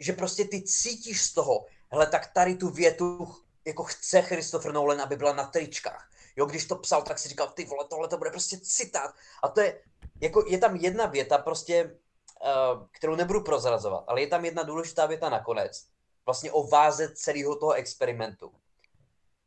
že 0.00 0.12
prostě 0.12 0.44
ty 0.44 0.62
cítíš 0.62 1.22
z 1.22 1.34
toho, 1.34 1.66
hele, 1.90 2.06
tak 2.06 2.32
tady 2.32 2.54
tu 2.54 2.68
větu 2.68 3.34
jako 3.64 3.84
chce 3.84 4.22
Christopher 4.22 4.72
Nolan, 4.72 5.00
aby 5.00 5.16
byla 5.16 5.32
na 5.32 5.44
tričkách. 5.44 6.10
Jo, 6.36 6.46
když 6.46 6.64
to 6.64 6.76
psal, 6.76 7.02
tak 7.02 7.18
si 7.18 7.28
říkal, 7.28 7.48
ty 7.48 7.64
vole, 7.64 7.84
tohle 7.88 8.08
to 8.08 8.18
bude 8.18 8.30
prostě 8.30 8.58
citát. 8.58 9.14
A 9.42 9.48
to 9.48 9.60
je, 9.60 9.80
jako 10.20 10.44
je 10.48 10.58
tam 10.58 10.76
jedna 10.76 11.06
věta 11.06 11.38
prostě, 11.38 11.84
uh, 11.84 12.86
kterou 12.90 13.14
nebudu 13.14 13.40
prozrazovat, 13.40 14.04
ale 14.06 14.20
je 14.20 14.26
tam 14.26 14.44
jedna 14.44 14.62
důležitá 14.62 15.06
věta 15.06 15.28
nakonec. 15.28 15.86
Vlastně 16.28 16.52
o 16.52 16.66
váze 16.66 17.08
celého 17.14 17.56
toho 17.56 17.72
experimentu. 17.72 18.52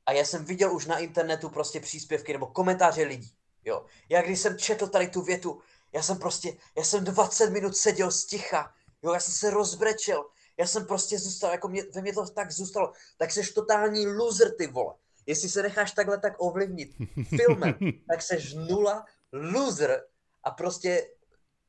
A 0.06 0.12
já 0.12 0.26
jsem 0.26 0.46
viděl 0.46 0.74
už 0.74 0.86
na 0.86 0.98
internetu 0.98 1.50
prostě 1.50 1.80
příspěvky 1.80 2.34
nebo 2.34 2.48
komentáře 2.48 3.04
lidí, 3.04 3.36
Jo. 3.66 3.86
Já 4.10 4.22
když 4.22 4.40
jsem 4.40 4.58
četl 4.58 4.88
tady 4.88 5.08
tu 5.08 5.22
větu, 5.22 5.62
já 5.94 6.04
jsem 6.04 6.18
prostě, 6.18 6.58
já 6.78 6.84
jsem 6.84 7.04
20 7.04 7.50
minut 7.50 7.78
seděl 7.78 8.12
sticha, 8.12 8.74
jo, 9.04 9.14
já 9.14 9.20
jsem 9.20 9.34
se 9.34 9.50
rozbrečel, 9.50 10.30
já 10.58 10.68
jsem 10.68 10.86
prostě 10.86 11.20
zůstal, 11.20 11.52
jako 11.52 11.68
mě, 11.68 11.84
ve 11.96 12.02
mě 12.02 12.14
to 12.14 12.26
tak 12.30 12.52
zůstalo, 12.52 12.94
tak 13.18 13.32
seš 13.32 13.52
totální 13.52 14.08
loser, 14.08 14.56
ty 14.56 14.68
vole. 14.68 14.96
Jestli 15.26 15.50
se 15.50 15.64
necháš 15.64 15.92
takhle 15.92 16.20
tak 16.20 16.34
ovlivnit 16.38 16.96
filmem, 17.30 17.74
tak 18.10 18.22
seš 18.22 18.54
nula 18.54 19.06
loser 19.32 20.06
a 20.44 20.52
prostě 20.52 21.08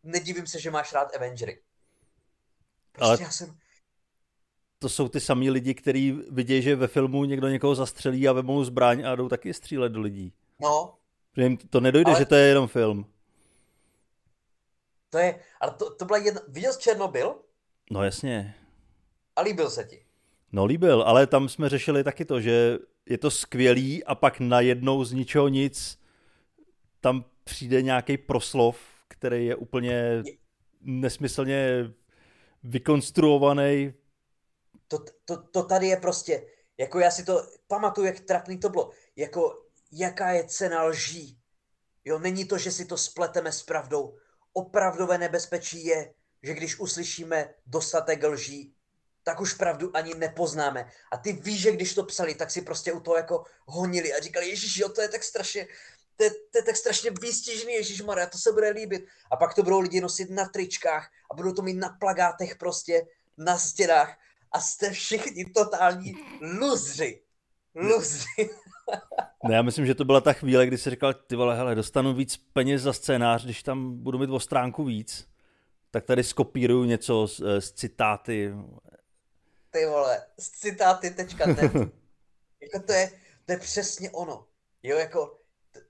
nedivím 0.03 0.47
se, 0.47 0.61
že 0.61 0.71
máš 0.71 0.93
rád 0.93 1.17
Avengery. 1.17 1.63
Prostě 2.93 3.11
Ale... 3.11 3.23
já 3.23 3.31
jsem... 3.31 3.62
to 4.83 4.89
jsou 4.89 5.09
ty 5.09 5.21
samý 5.21 5.51
lidi, 5.51 5.75
kteří 5.75 6.13
vidějí, 6.31 6.63
že 6.63 6.77
ve 6.77 6.87
filmu 6.87 7.25
někdo 7.25 7.49
někoho 7.49 7.75
zastřelí 7.75 8.29
a 8.29 8.33
vemou 8.33 8.65
zbraň 8.65 9.05
a 9.07 9.15
jdou 9.15 9.29
taky 9.29 9.55
střílet 9.55 9.93
do 9.93 10.01
lidí. 10.01 10.33
No. 10.61 10.95
Že 11.37 11.43
jim 11.43 11.57
to 11.57 11.81
nedojde, 11.81 12.11
ale... 12.11 12.19
že 12.19 12.25
to 12.25 12.35
je 12.35 12.49
jenom 12.49 12.69
film. 12.69 13.07
To 15.11 15.19
je, 15.19 15.41
ale 15.61 15.71
to, 15.71 15.95
to 15.95 16.05
byla 16.05 16.19
jedna, 16.19 16.41
viděl 16.49 16.73
jsi 16.73 16.81
Černobyl? 16.81 17.35
No 17.91 18.05
jasně. 18.05 18.55
A 19.37 19.41
líbil 19.41 19.71
se 19.71 19.85
ti? 19.85 20.05
No 20.53 20.65
líbil, 20.65 21.03
ale 21.03 21.27
tam 21.27 21.49
jsme 21.49 21.69
řešili 21.69 22.05
taky 22.05 22.25
to, 22.25 22.41
že 22.41 22.79
je 23.07 23.19
to 23.19 23.31
skvělý 23.31 24.05
a 24.05 24.15
pak 24.15 24.41
najednou 24.41 25.05
z 25.05 25.13
ničeho 25.13 25.49
nic 25.49 25.99
tam 27.01 27.25
přijde 27.45 27.83
nějaký 27.83 28.17
proslov, 28.17 28.79
který 29.09 29.47
je 29.47 29.57
úplně 29.57 30.23
nesmyslně 30.81 31.91
vykonstruovaný. 32.65 33.93
To, 34.93 35.05
to, 35.25 35.43
to 35.43 35.63
tady 35.63 35.89
je 35.89 35.97
prostě, 35.97 36.47
jako 36.79 36.99
já 36.99 37.11
si 37.11 37.25
to 37.25 37.47
pamatuju, 37.67 38.07
jak 38.07 38.21
trapný 38.21 38.59
to 38.59 38.69
bylo, 38.69 38.91
jako 39.17 39.65
jaká 39.93 40.31
je 40.31 40.45
cena 40.45 40.85
lží. 40.85 41.39
Jo, 42.05 42.19
není 42.19 42.45
to, 42.45 42.59
že 42.59 42.73
si 42.73 42.85
to 42.85 42.97
spleteme 42.97 43.53
s 43.53 43.63
pravdou. 43.63 44.17
Opravdové 44.53 45.19
nebezpečí 45.19 45.85
je, 45.85 46.15
že 46.43 46.55
když 46.55 46.81
uslyšíme 46.81 47.55
dostatek 47.67 48.25
lží, 48.25 48.75
tak 49.25 49.41
už 49.41 49.55
pravdu 49.55 49.97
ani 49.97 50.15
nepoznáme. 50.15 50.91
A 51.13 51.17
ty 51.17 51.33
víš, 51.33 51.61
že 51.61 51.73
když 51.73 51.95
to 51.95 52.05
psali, 52.05 52.35
tak 52.35 52.51
si 52.51 52.63
prostě 52.63 52.93
u 52.93 53.01
toho 53.01 53.17
jako 53.17 53.45
honili 53.67 54.13
a 54.13 54.21
říkali, 54.21 54.49
Ježíš, 54.49 54.77
jo, 54.77 54.89
to 54.89 55.03
je 55.03 55.09
tak 55.09 55.25
strašně, 55.25 55.67
to 56.17 56.25
je, 56.25 56.31
to 56.31 56.59
je 56.59 56.63
tak 56.63 56.77
strašně 56.77 57.11
výstižný, 57.21 57.73
Ježíš 57.73 58.03
Maria, 58.03 58.27
to 58.27 58.39
se 58.39 58.53
bude 58.53 58.71
líbit. 58.71 59.05
A 59.31 59.37
pak 59.37 59.55
to 59.55 59.63
budou 59.63 59.81
lidi 59.81 60.01
nosit 60.01 60.31
na 60.31 60.49
tričkách 60.49 61.11
a 61.31 61.35
budou 61.35 61.53
to 61.53 61.63
mít 61.63 61.75
na 61.79 61.89
plagátech 62.01 62.57
prostě, 62.57 63.07
na 63.39 63.59
stěnách 63.59 64.19
a 64.53 64.61
jste 64.61 64.91
všichni 64.91 65.45
totální 65.45 66.15
luzři. 66.41 67.23
Luzři. 67.75 68.51
Ne, 69.49 69.55
já 69.55 69.63
myslím, 69.63 69.87
že 69.87 69.95
to 69.95 70.05
byla 70.05 70.21
ta 70.21 70.33
chvíle, 70.33 70.67
kdy 70.67 70.79
si 70.79 70.91
říkal, 70.91 71.15
ty 71.15 71.37
vole, 71.37 71.57
hele, 71.57 71.75
dostanu 71.75 72.15
víc 72.15 72.37
peněz 72.37 72.83
za 72.83 72.93
scénář, 72.93 73.45
když 73.45 73.63
tam 73.63 74.03
budu 74.03 74.19
mít 74.19 74.31
o 74.31 74.41
stránku 74.41 74.85
víc, 74.85 75.29
tak 75.91 76.05
tady 76.05 76.25
skopíruju 76.25 76.85
něco 76.85 77.27
z, 77.27 77.41
z 77.59 77.73
citáty. 77.73 78.55
Ty 79.71 79.87
vole, 79.87 80.23
z 80.39 80.51
citáty.net. 80.51 81.73
jako 82.63 82.87
to 82.87 82.93
je, 82.93 83.11
to 83.47 83.53
je 83.53 83.59
přesně 83.59 84.11
ono. 84.11 84.47
Jo, 84.83 84.97
jako 84.99 85.39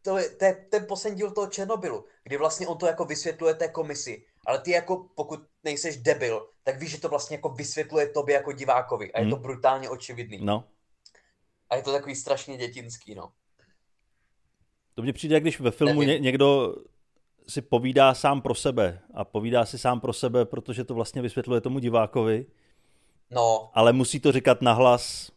to 0.03 0.19
je, 0.19 0.29
to 0.29 0.45
je 0.45 0.55
ten 0.55 0.87
poslední 0.87 1.17
díl 1.17 1.31
toho 1.31 1.47
Černobylu, 1.47 2.05
kdy 2.25 2.37
vlastně 2.37 2.67
on 2.67 2.79
to 2.79 2.87
jako 2.87 3.05
vysvětluje 3.05 3.55
té 3.55 3.69
komisi, 3.69 4.25
ale 4.47 4.59
ty 4.59 4.71
jako, 4.71 4.97
pokud 5.15 5.41
nejseš 5.65 5.97
debil, 5.97 6.49
tak 6.65 6.81
víš, 6.81 6.91
že 6.91 7.01
to 7.01 7.09
vlastně 7.09 7.37
jako 7.37 7.49
vysvětluje 7.49 8.09
tobě 8.09 8.35
jako 8.35 8.53
divákovi 8.53 9.13
a 9.13 9.21
je 9.21 9.27
to 9.27 9.35
hmm. 9.35 9.43
brutálně 9.43 9.89
očividný. 9.89 10.39
No. 10.41 10.65
A 11.71 11.77
je 11.77 11.83
to 11.83 11.93
takový 11.93 12.15
strašně 12.15 12.57
dětinský, 12.57 13.15
no. 13.15 13.33
To 14.95 15.03
mně 15.03 15.13
přijde, 15.13 15.41
když 15.41 15.61
ve 15.61 15.71
filmu 15.71 16.03
ně, 16.03 16.19
někdo 16.19 16.77
si 17.49 17.63
povídá 17.63 18.15
sám 18.15 18.41
pro 18.41 18.55
sebe 18.55 19.01
a 19.15 19.25
povídá 19.25 19.65
si 19.67 19.79
sám 19.79 20.01
pro 20.01 20.13
sebe, 20.13 20.45
protože 20.45 20.85
to 20.85 20.95
vlastně 20.95 21.23
vysvětluje 21.23 21.61
tomu 21.61 21.79
divákovi. 21.79 22.47
No. 23.31 23.71
Ale 23.75 23.93
musí 23.93 24.21
to 24.21 24.33
říkat 24.33 24.63
nahlas. 24.63 25.33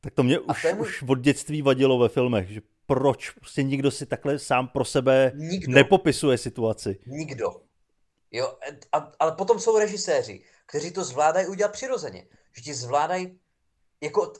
Tak 0.00 0.14
to 0.14 0.22
mě 0.22 0.38
už, 0.38 0.64
můj... 0.64 0.80
už 0.80 1.02
od 1.02 1.20
dětství 1.20 1.62
vadilo 1.62 1.98
ve 1.98 2.08
filmech, 2.08 2.48
že 2.48 2.60
proč 2.86 3.30
prostě 3.30 3.62
nikdo 3.62 3.90
si 3.90 4.06
takhle 4.06 4.38
sám 4.38 4.68
pro 4.68 4.84
sebe 4.84 5.32
nikdo. 5.34 5.72
nepopisuje 5.72 6.38
situaci. 6.38 6.98
Nikdo. 7.06 7.50
Jo, 8.34 8.58
a, 8.92 9.12
ale 9.18 9.32
potom 9.32 9.60
jsou 9.60 9.78
režiséři, 9.78 10.44
kteří 10.66 10.90
to 10.90 11.04
zvládají 11.04 11.46
udělat 11.46 11.72
přirozeně. 11.72 12.26
Že 12.52 12.62
ti 12.62 12.74
zvládají, 12.74 13.40
jako, 14.00 14.32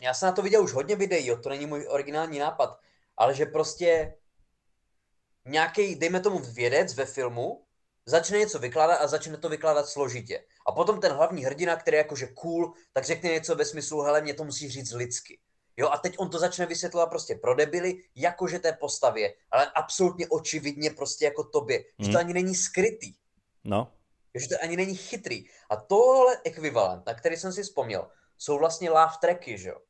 já 0.00 0.14
jsem 0.14 0.26
na 0.26 0.32
to 0.32 0.42
viděl 0.42 0.64
už 0.64 0.72
hodně 0.72 0.96
videí, 0.96 1.26
jo, 1.26 1.36
to 1.36 1.48
není 1.48 1.66
můj 1.66 1.86
originální 1.90 2.38
nápad, 2.38 2.80
ale 3.16 3.34
že 3.34 3.46
prostě 3.46 4.14
nějaký, 5.44 5.94
dejme 5.94 6.20
tomu 6.20 6.38
vědec 6.38 6.94
ve 6.94 7.06
filmu, 7.06 7.64
začne 8.06 8.38
něco 8.38 8.58
vykládat 8.58 8.96
a 8.96 9.06
začne 9.06 9.36
to 9.36 9.48
vykládat 9.48 9.88
složitě. 9.88 10.44
A 10.66 10.72
potom 10.72 11.00
ten 11.00 11.12
hlavní 11.12 11.44
hrdina, 11.44 11.76
který 11.76 11.94
je 11.94 11.98
jakože 11.98 12.26
cool, 12.26 12.72
tak 12.92 13.04
řekne 13.04 13.30
něco 13.30 13.54
ve 13.54 13.64
smyslu, 13.64 14.00
hele, 14.00 14.20
mě 14.20 14.34
to 14.34 14.44
musí 14.44 14.68
říct 14.68 14.92
lidsky. 14.92 15.38
Jo, 15.76 15.88
a 15.88 15.98
teď 15.98 16.14
on 16.18 16.30
to 16.30 16.38
začne 16.38 16.66
vysvětlovat 16.66 17.06
prostě 17.06 17.34
pro 17.34 17.54
debily, 17.54 18.02
jakože 18.16 18.58
té 18.58 18.72
postavě, 18.72 19.34
ale 19.50 19.70
absolutně 19.74 20.28
očividně 20.28 20.90
prostě 20.90 21.24
jako 21.24 21.44
tobě, 21.44 21.78
hmm. 21.78 21.84
že 21.98 22.12
to 22.12 22.18
hmm. 22.18 22.26
ani 22.26 22.32
není 22.32 22.54
skrytý. 22.54 23.21
No. 23.64 23.92
Že 24.34 24.48
to 24.48 24.54
ani 24.62 24.76
není 24.76 24.96
chytrý. 24.96 25.44
A 25.70 25.76
tohle 25.76 26.38
ekvivalent, 26.44 27.06
na 27.06 27.14
který 27.14 27.36
jsem 27.36 27.52
si 27.52 27.62
vzpomněl, 27.62 28.10
jsou 28.38 28.58
vlastně 28.58 28.90
laugh 28.90 29.18
tracky, 29.20 29.58
že 29.58 29.68
jo. 29.68 29.80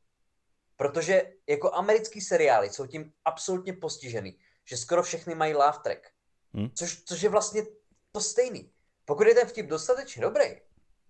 Protože 0.77 1.33
jako 1.47 1.73
americký 1.75 2.21
seriály 2.21 2.69
jsou 2.69 2.87
tím 2.87 3.13
absolutně 3.25 3.73
postižený, 3.73 4.37
že 4.65 4.77
skoro 4.77 5.03
všechny 5.03 5.35
mají 5.35 5.53
laugh 5.53 5.83
track. 5.83 6.11
Hmm. 6.53 6.69
Což, 6.75 7.03
což 7.03 7.21
je 7.21 7.29
vlastně 7.29 7.63
to 8.11 8.21
stejný. 8.21 8.71
Pokud 9.05 9.27
je 9.27 9.35
ten 9.35 9.47
vtip 9.47 9.67
dostatečně 9.67 10.21
dobrý, 10.21 10.45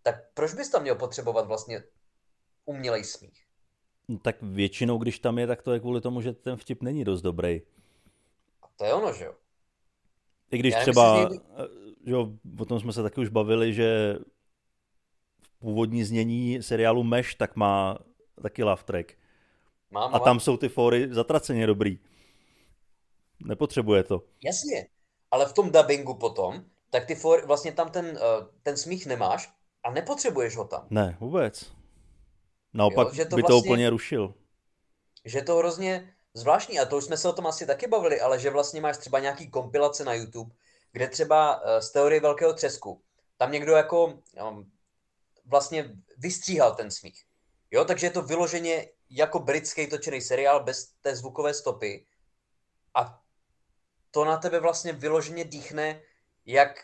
tak 0.04 0.16
proč 0.34 0.54
bys 0.54 0.70
tam 0.70 0.82
měl 0.82 0.96
potřebovat 0.96 1.48
vlastně 1.48 1.84
umělej 2.66 3.04
smích? 3.04 3.46
No, 4.08 4.18
tak 4.20 4.36
většinou, 4.42 4.98
když 4.98 5.20
tam 5.20 5.38
je, 5.38 5.48
tak 5.48 5.62
to 5.62 5.74
je 5.74 5.80
kvůli 5.80 6.02
tomu, 6.02 6.22
že 6.22 6.34
ten 6.34 6.58
vtip 6.58 6.82
není 6.82 7.04
dost 7.04 7.22
dobrý. 7.22 7.62
A 8.62 8.68
to 8.76 8.86
je 8.86 8.94
ono, 8.94 9.14
že 9.14 9.26
jo? 9.26 9.36
I 10.52 10.58
když 10.58 10.74
Já 10.74 10.82
třeba, 10.82 11.30
že 12.06 12.14
jo, 12.14 12.32
o 12.60 12.66
tom 12.66 12.80
jsme 12.80 12.94
se 12.94 13.04
taky 13.04 13.22
už 13.22 13.30
bavili, 13.30 13.74
že 13.74 14.18
v 15.42 15.60
původní 15.60 16.04
znění 16.04 16.64
seriálu 16.64 17.04
Meš 17.04 17.36
tak 17.36 17.56
má 17.56 17.98
taky 18.42 18.64
laugh 18.64 18.84
track. 18.84 19.14
Mám, 19.92 20.16
a 20.16 20.20
tam 20.20 20.40
jsou 20.40 20.58
ty 20.58 20.70
fóry 20.70 21.14
zatraceně 21.14 21.68
dobrý. 21.68 22.00
Nepotřebuje 23.40 24.04
to. 24.04 24.24
Jasně, 24.44 24.88
ale 25.32 25.46
v 25.46 25.54
tom 25.54 25.72
dubbingu 25.72 26.14
potom, 26.14 26.64
tak 26.90 27.06
ty 27.06 27.16
fóry, 27.16 27.46
vlastně 27.46 27.72
tam 27.72 27.92
ten, 27.92 28.06
uh, 28.06 28.48
ten 28.64 28.78
smích 28.78 29.06
nemáš 29.06 29.54
a 29.84 29.92
nepotřebuješ 29.92 30.56
ho 30.56 30.66
tam. 30.66 30.88
Ne, 30.90 31.18
vůbec. 31.20 31.74
Naopak 32.74 33.08
jo, 33.08 33.14
že 33.14 33.26
to 33.26 33.36
by 33.36 33.42
vlastně, 33.42 33.62
to 33.62 33.66
úplně 33.66 33.90
rušil. 33.90 34.34
Že 35.26 35.42
to 35.42 35.56
hrozně 35.56 36.14
zvláštní, 36.34 36.80
a 36.80 36.86
to 36.86 36.98
už 36.98 37.04
jsme 37.04 37.18
se 37.18 37.30
o 37.30 37.34
tom 37.34 37.48
asi 37.48 37.66
taky 37.66 37.88
bavili, 37.88 38.22
ale 38.22 38.40
že 38.40 38.50
vlastně 38.50 38.82
máš 38.82 38.98
třeba 38.98 39.20
nějaký 39.20 39.50
kompilace 39.50 40.06
na 40.06 40.14
YouTube, 40.14 40.52
kde 40.94 41.08
třeba 41.08 41.62
uh, 41.62 41.80
z 41.80 41.92
teorie 41.92 42.22
velkého 42.22 42.54
třesku, 42.54 43.02
tam 43.38 43.52
někdo 43.52 43.72
jako 43.72 44.06
um, 44.06 44.72
vlastně 45.46 45.96
vystříhal 46.18 46.76
ten 46.76 46.92
smích. 46.92 47.26
Jo, 47.72 47.86
takže 47.86 48.06
je 48.08 48.12
to 48.12 48.22
vyloženě 48.22 48.88
jako 49.10 49.40
britský 49.40 49.88
točený 49.88 50.22
seriál 50.22 50.64
bez 50.64 50.94
té 51.02 51.16
zvukové 51.16 51.54
stopy 51.54 52.06
a 52.96 53.24
to 54.12 54.26
na 54.26 54.38
tebe 54.38 54.60
vlastně 54.60 54.94
vyloženě 54.94 55.44
dýchne, 55.46 56.02
jak 56.46 56.84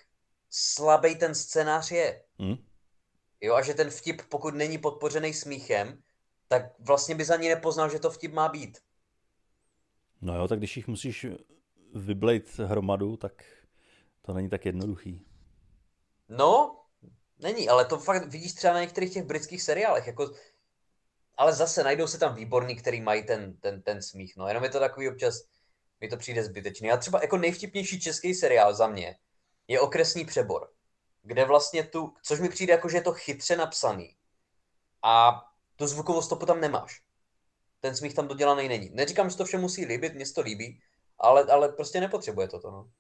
slabý 0.50 1.15
ten 1.15 1.36
scénář 1.36 1.91
je. 1.91 2.24
Hmm. 2.39 2.56
Jo, 3.41 3.56
a 3.56 3.62
že 3.62 3.74
ten 3.74 3.89
vtip, 3.89 4.22
pokud 4.30 4.54
není 4.54 4.78
podpořený 4.78 5.34
smíchem, 5.34 6.04
tak 6.48 6.80
vlastně 6.80 7.15
bys 7.15 7.30
ani 7.30 7.50
nepoznal, 7.50 7.89
že 7.89 8.00
to 8.00 8.12
vtip 8.12 8.34
má 8.34 8.50
být. 8.50 8.78
No 10.22 10.38
jo, 10.38 10.48
tak 10.48 10.60
když 10.60 10.78
jich 10.78 10.88
musíš 10.88 11.26
vyblejt 11.93 12.60
hromadu, 12.60 13.17
tak 13.17 13.43
to 14.29 14.33
není 14.33 14.49
tak 14.49 14.65
jednoduchý. 14.65 15.25
No, 16.29 16.81
není, 17.39 17.69
ale 17.69 17.85
to 17.85 17.97
fakt 17.97 18.27
vidíš 18.27 18.53
třeba 18.53 18.73
na 18.73 18.81
některých 18.81 19.13
těch 19.13 19.23
britských 19.23 19.61
seriálech, 19.61 20.07
jako 20.07 20.31
ale 21.37 21.53
zase 21.53 21.83
najdou 21.83 22.07
se 22.07 22.17
tam 22.17 22.35
výborní, 22.35 22.75
který 22.75 23.01
mají 23.01 23.23
ten, 23.23 23.57
ten, 23.57 23.81
ten 23.81 24.01
smích, 24.01 24.33
no, 24.37 24.47
jenom 24.47 24.63
je 24.63 24.69
to 24.69 24.79
takový 24.79 25.09
občas, 25.09 25.41
mi 25.99 26.07
to 26.07 26.17
přijde 26.17 26.43
zbytečný. 26.43 26.91
A 26.91 26.97
třeba 26.97 27.21
jako 27.21 27.37
nejvtipnější 27.37 27.99
český 27.99 28.33
seriál 28.33 28.73
za 28.73 28.87
mě 28.87 29.15
je 29.67 29.79
Okresní 29.79 30.25
přebor 30.25 30.69
kde 31.21 31.45
vlastně 31.45 31.83
tu, 31.83 32.13
což 32.23 32.39
mi 32.39 32.49
přijde 32.49 32.73
jako, 32.73 32.89
že 32.89 32.97
je 32.97 33.01
to 33.01 33.13
chytře 33.13 33.55
napsaný 33.55 34.15
a 35.03 35.41
tu 35.75 35.87
zvukovou 35.87 36.21
stopu 36.21 36.45
tam 36.45 36.61
nemáš. 36.61 37.01
Ten 37.79 37.95
smích 37.95 38.13
tam 38.13 38.27
dodělaný 38.27 38.67
není. 38.67 38.89
Neříkám, 38.93 39.29
že 39.29 39.37
to 39.37 39.45
vše 39.45 39.57
musí 39.57 39.85
líbit, 39.85 40.13
mě 40.13 40.25
to 40.35 40.41
líbí, 40.41 40.81
ale, 41.19 41.43
ale 41.43 41.69
prostě 41.69 41.99
nepotřebuje 41.99 42.47
to, 42.47 42.59
no. 42.63 42.91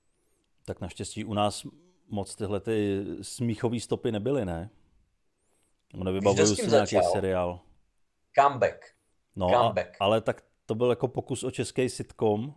Tak 0.69 0.81
naštěstí 0.81 1.25
u 1.25 1.33
nás 1.33 1.67
moc 2.07 2.35
tyhle 2.35 2.59
ty 2.59 3.05
smíchové 3.21 3.79
stopy 3.79 4.11
nebyly, 4.11 4.45
ne? 4.45 4.69
No, 5.93 6.03
nevybavuju 6.03 6.55
si 6.55 6.67
nějaký 6.67 6.95
začal? 6.95 7.11
seriál. 7.11 7.59
Comeback. 8.39 8.85
No, 9.35 9.49
Comeback. 9.49 9.89
A, 9.99 10.05
ale 10.05 10.21
tak 10.21 10.43
to 10.65 10.75
byl 10.75 10.89
jako 10.89 11.07
pokus 11.07 11.43
o 11.43 11.51
český 11.51 11.89
sitcom. 11.89 12.53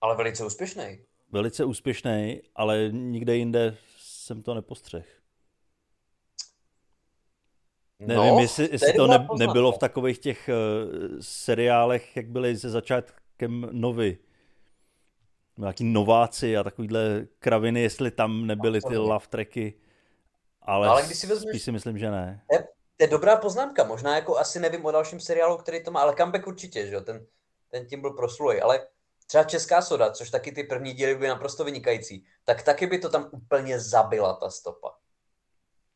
Ale 0.00 0.16
velice 0.16 0.44
úspěšný. 0.44 0.98
Velice 1.32 1.64
úspěšný, 1.64 2.40
ale 2.54 2.88
nikde 2.92 3.36
jinde 3.36 3.76
jsem 3.98 4.42
to 4.42 4.54
nepostřeh. 4.54 5.22
No, 8.00 8.06
Nevím, 8.06 8.38
jestli, 8.38 8.68
jestli 8.72 8.92
to 8.92 9.06
ne, 9.06 9.28
nebylo 9.38 9.72
v 9.72 9.78
takových 9.78 10.18
těch 10.18 10.48
uh, 10.48 11.18
seriálech, 11.20 12.16
jak 12.16 12.28
byly 12.28 12.58
se 12.58 12.70
začátkem 12.70 13.68
novy. 13.72 14.18
Nějaký 15.56 15.84
nováci 15.84 16.56
a 16.56 16.62
takovýhle 16.62 17.26
kraviny, 17.38 17.82
jestli 17.82 18.10
tam 18.10 18.46
nebyly 18.46 18.80
ty 18.80 18.96
love 18.96 19.26
tracky. 19.28 19.74
Ale, 20.62 20.88
Ale 20.88 21.02
když 21.02 21.18
si 21.18 21.26
vezmeš- 21.26 21.48
spíš 21.50 21.62
si 21.62 21.72
myslím, 21.72 21.98
že 21.98 22.10
ne. 22.10 22.44
To 22.96 23.04
je 23.04 23.08
dobrá 23.08 23.36
poznámka, 23.36 23.84
možná 23.84 24.16
jako 24.16 24.38
asi 24.38 24.60
nevím 24.60 24.84
o 24.84 24.90
dalším 24.90 25.20
seriálu, 25.20 25.56
který 25.56 25.84
to 25.84 25.90
má, 25.90 26.00
ale 26.00 26.14
Comeback 26.14 26.46
určitě, 26.46 26.86
že 26.86 26.94
jo, 26.94 27.00
ten, 27.00 27.26
ten 27.68 27.86
tím 27.86 28.00
byl 28.00 28.10
proslulý, 28.10 28.60
ale 28.60 28.86
třeba 29.26 29.44
Česká 29.44 29.82
soda, 29.82 30.10
což 30.10 30.30
taky 30.30 30.52
ty 30.52 30.64
první 30.64 30.92
díly 30.92 31.14
byly 31.14 31.28
naprosto 31.28 31.64
vynikající, 31.64 32.24
tak 32.44 32.62
taky 32.62 32.86
by 32.86 32.98
to 32.98 33.08
tam 33.08 33.28
úplně 33.32 33.80
zabila 33.80 34.34
ta 34.34 34.50
stopa. 34.50 34.94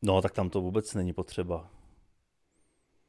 No, 0.02 0.22
tak 0.22 0.32
tam 0.32 0.50
to 0.50 0.60
vůbec 0.60 0.94
není 0.94 1.12
potřeba. 1.12 1.70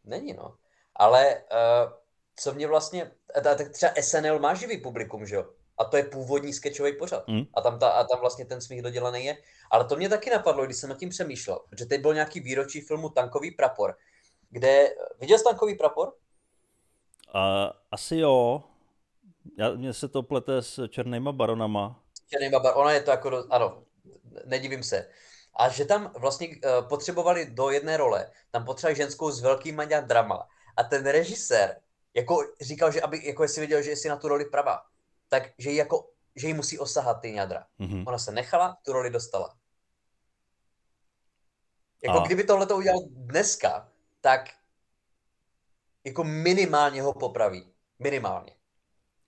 Není, 0.04 0.34
no. 0.34 0.56
Ale 0.96 1.36
uh, 1.36 1.92
co 2.36 2.54
mě 2.54 2.68
vlastně, 2.68 3.12
tak 3.44 3.70
třeba 3.70 3.92
SNL 4.02 4.40
má 4.40 4.54
živý 4.54 4.78
publikum, 4.78 5.26
že 5.26 5.36
jo? 5.36 5.46
A 5.80 5.86
to 5.86 5.98
je 5.98 6.04
původní 6.04 6.54
sketchový 6.54 6.98
pořad. 6.98 7.28
Mm. 7.28 7.44
A, 7.54 7.62
tam 7.62 7.80
ta, 7.80 7.90
a 7.90 8.04
tam 8.04 8.20
vlastně 8.20 8.46
ten 8.46 8.62
smích 8.62 8.82
dodělaný 8.82 9.26
je. 9.26 9.38
Ale 9.72 9.86
to 9.86 9.96
mě 9.96 10.10
taky 10.10 10.30
napadlo, 10.30 10.66
když 10.66 10.78
jsem 10.78 10.90
nad 10.90 10.98
tím 10.98 11.10
přemýšlel, 11.10 11.60
protože 11.70 11.86
teď 11.86 12.02
byl 12.02 12.14
nějaký 12.14 12.40
výročí 12.40 12.82
filmu 12.82 13.10
Tankový 13.10 13.52
prapor, 13.52 13.96
kde, 14.50 14.96
viděl 15.20 15.38
jsi 15.38 15.44
Tankový 15.44 15.78
prapor? 15.78 16.14
A 17.34 17.72
asi 17.92 18.18
jo. 18.18 18.64
Já, 19.58 19.72
mně 19.72 19.94
se 19.94 20.08
to 20.08 20.24
plete 20.24 20.62
s 20.62 20.88
černýma 20.88 21.32
baronama. 21.32 22.04
Černý 22.30 22.50
babar, 22.50 22.74
ona 22.76 22.92
je 22.92 23.02
to 23.02 23.12
jako, 23.12 23.46
ano, 23.50 23.84
nedivím 24.46 24.84
se. 24.84 25.10
A 25.56 25.70
že 25.70 25.86
tam 25.86 26.12
vlastně 26.18 26.48
uh, 26.48 26.88
potřebovali 26.88 27.46
do 27.46 27.70
jedné 27.70 27.98
role, 27.98 28.32
tam 28.52 28.66
potřebovali 28.66 28.96
ženskou 28.96 29.32
s 29.32 29.42
velkým 29.42 29.82
drama. 30.02 30.48
A 30.78 30.84
ten 30.84 31.06
režisér 31.06 31.76
jako 32.14 32.44
říkal, 32.62 32.92
že 32.92 33.02
aby, 33.02 33.28
jako 33.28 33.44
jestli 33.44 33.62
viděl, 33.62 33.82
že 33.82 33.90
jestli 33.90 34.10
na 34.10 34.16
tu 34.16 34.28
roli 34.28 34.46
pravá, 34.46 34.82
tak 35.30 35.44
že 35.58 35.70
jí 35.70 35.76
jako, 35.76 36.12
že 36.36 36.48
jí 36.48 36.54
musí 36.54 36.80
osahat 36.80 37.22
ty 37.22 37.32
ňadra. 37.32 37.68
Mhm. 37.78 38.04
Ona 38.08 38.18
se 38.18 38.32
nechala, 38.32 38.78
tu 38.86 38.94
roli 38.94 39.10
dostala. 39.10 39.56
Jako 42.04 42.20
A- 42.20 42.26
kdyby 42.26 42.44
tohle 42.44 42.66
to 42.66 42.78
udělal 42.78 43.00
dneska, 43.10 43.92
tak 44.22 44.50
jako 46.06 46.24
minimálně 46.24 47.02
ho 47.02 47.14
popraví. 47.14 47.74
Minimálně. 48.00 48.56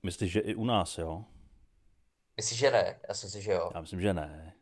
Myslíš, 0.03 0.31
že 0.31 0.39
i 0.39 0.55
u 0.55 0.65
nás, 0.65 0.97
jo? 0.97 1.25
Myslíš, 2.37 2.59
že 2.59 2.71
ne? 2.71 2.99
Já 3.07 3.13
si 3.13 3.25
myslím, 3.25 3.41
že 3.41 3.51
jo. 3.51 3.71
Já 3.73 3.81
myslím, 3.81 4.01
že 4.01 4.13
ne. 4.13 4.53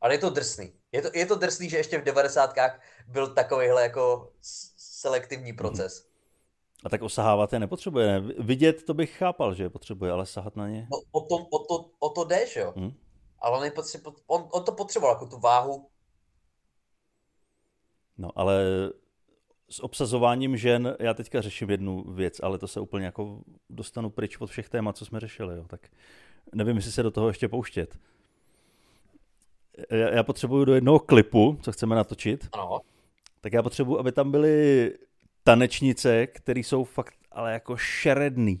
Ale 0.00 0.14
je 0.14 0.18
to 0.18 0.30
drsný. 0.30 0.72
Je 0.92 1.02
to, 1.02 1.10
je 1.14 1.26
to 1.26 1.34
drsný, 1.34 1.70
že 1.70 1.76
ještě 1.76 1.98
v 1.98 2.04
devadesátkách 2.04 2.80
byl 3.06 3.34
takovýhle 3.34 3.82
jako 3.82 4.32
selektivní 4.76 5.52
proces. 5.52 6.11
A 6.84 6.88
tak 6.88 7.02
osahávat 7.02 7.52
je 7.52 7.58
nepotřebuje, 7.58 8.06
ne? 8.06 8.20
Vidět 8.38 8.82
to 8.82 8.94
bych 8.94 9.16
chápal, 9.16 9.54
že 9.54 9.62
je 9.62 9.70
potřebuje, 9.70 10.12
ale 10.12 10.26
sahat 10.26 10.56
na 10.56 10.68
ně? 10.68 10.88
No, 10.92 10.98
o, 11.12 11.20
tom, 11.20 11.46
o, 11.50 11.58
to, 11.58 11.90
o 11.98 12.08
to 12.08 12.24
jde, 12.24 12.46
že 12.46 12.60
jo? 12.60 12.72
Hm? 12.76 12.92
Ale 13.38 13.70
on, 13.70 14.14
on, 14.26 14.48
on 14.52 14.64
to 14.64 14.72
potřeboval, 14.72 15.14
jako 15.14 15.26
tu 15.26 15.40
váhu. 15.40 15.88
No, 18.18 18.30
ale 18.36 18.62
s 19.70 19.80
obsazováním 19.84 20.56
žen, 20.56 20.96
já 21.00 21.14
teďka 21.14 21.40
řeším 21.40 21.70
jednu 21.70 22.04
věc, 22.12 22.40
ale 22.42 22.58
to 22.58 22.68
se 22.68 22.80
úplně 22.80 23.06
jako 23.06 23.40
dostanu 23.70 24.10
pryč 24.10 24.36
od 24.40 24.50
všech 24.50 24.68
témat, 24.68 24.96
co 24.96 25.06
jsme 25.06 25.20
řešili, 25.20 25.56
jo, 25.56 25.64
tak 25.68 25.88
nevím, 26.54 26.76
jestli 26.76 26.92
se 26.92 27.02
do 27.02 27.10
toho 27.10 27.28
ještě 27.28 27.48
pouštět. 27.48 27.98
Já, 29.90 30.14
já 30.14 30.22
potřebuju 30.22 30.64
do 30.64 30.74
jednoho 30.74 30.98
klipu, 30.98 31.58
co 31.62 31.72
chceme 31.72 31.96
natočit, 31.96 32.48
Ano. 32.52 32.80
tak 33.40 33.52
já 33.52 33.62
potřebuju, 33.62 33.98
aby 33.98 34.12
tam 34.12 34.30
byly 34.30 34.94
tanečnice, 35.44 36.26
které 36.26 36.60
jsou 36.60 36.84
fakt 36.84 37.14
ale 37.32 37.52
jako 37.52 37.76
šeredný. 37.76 38.60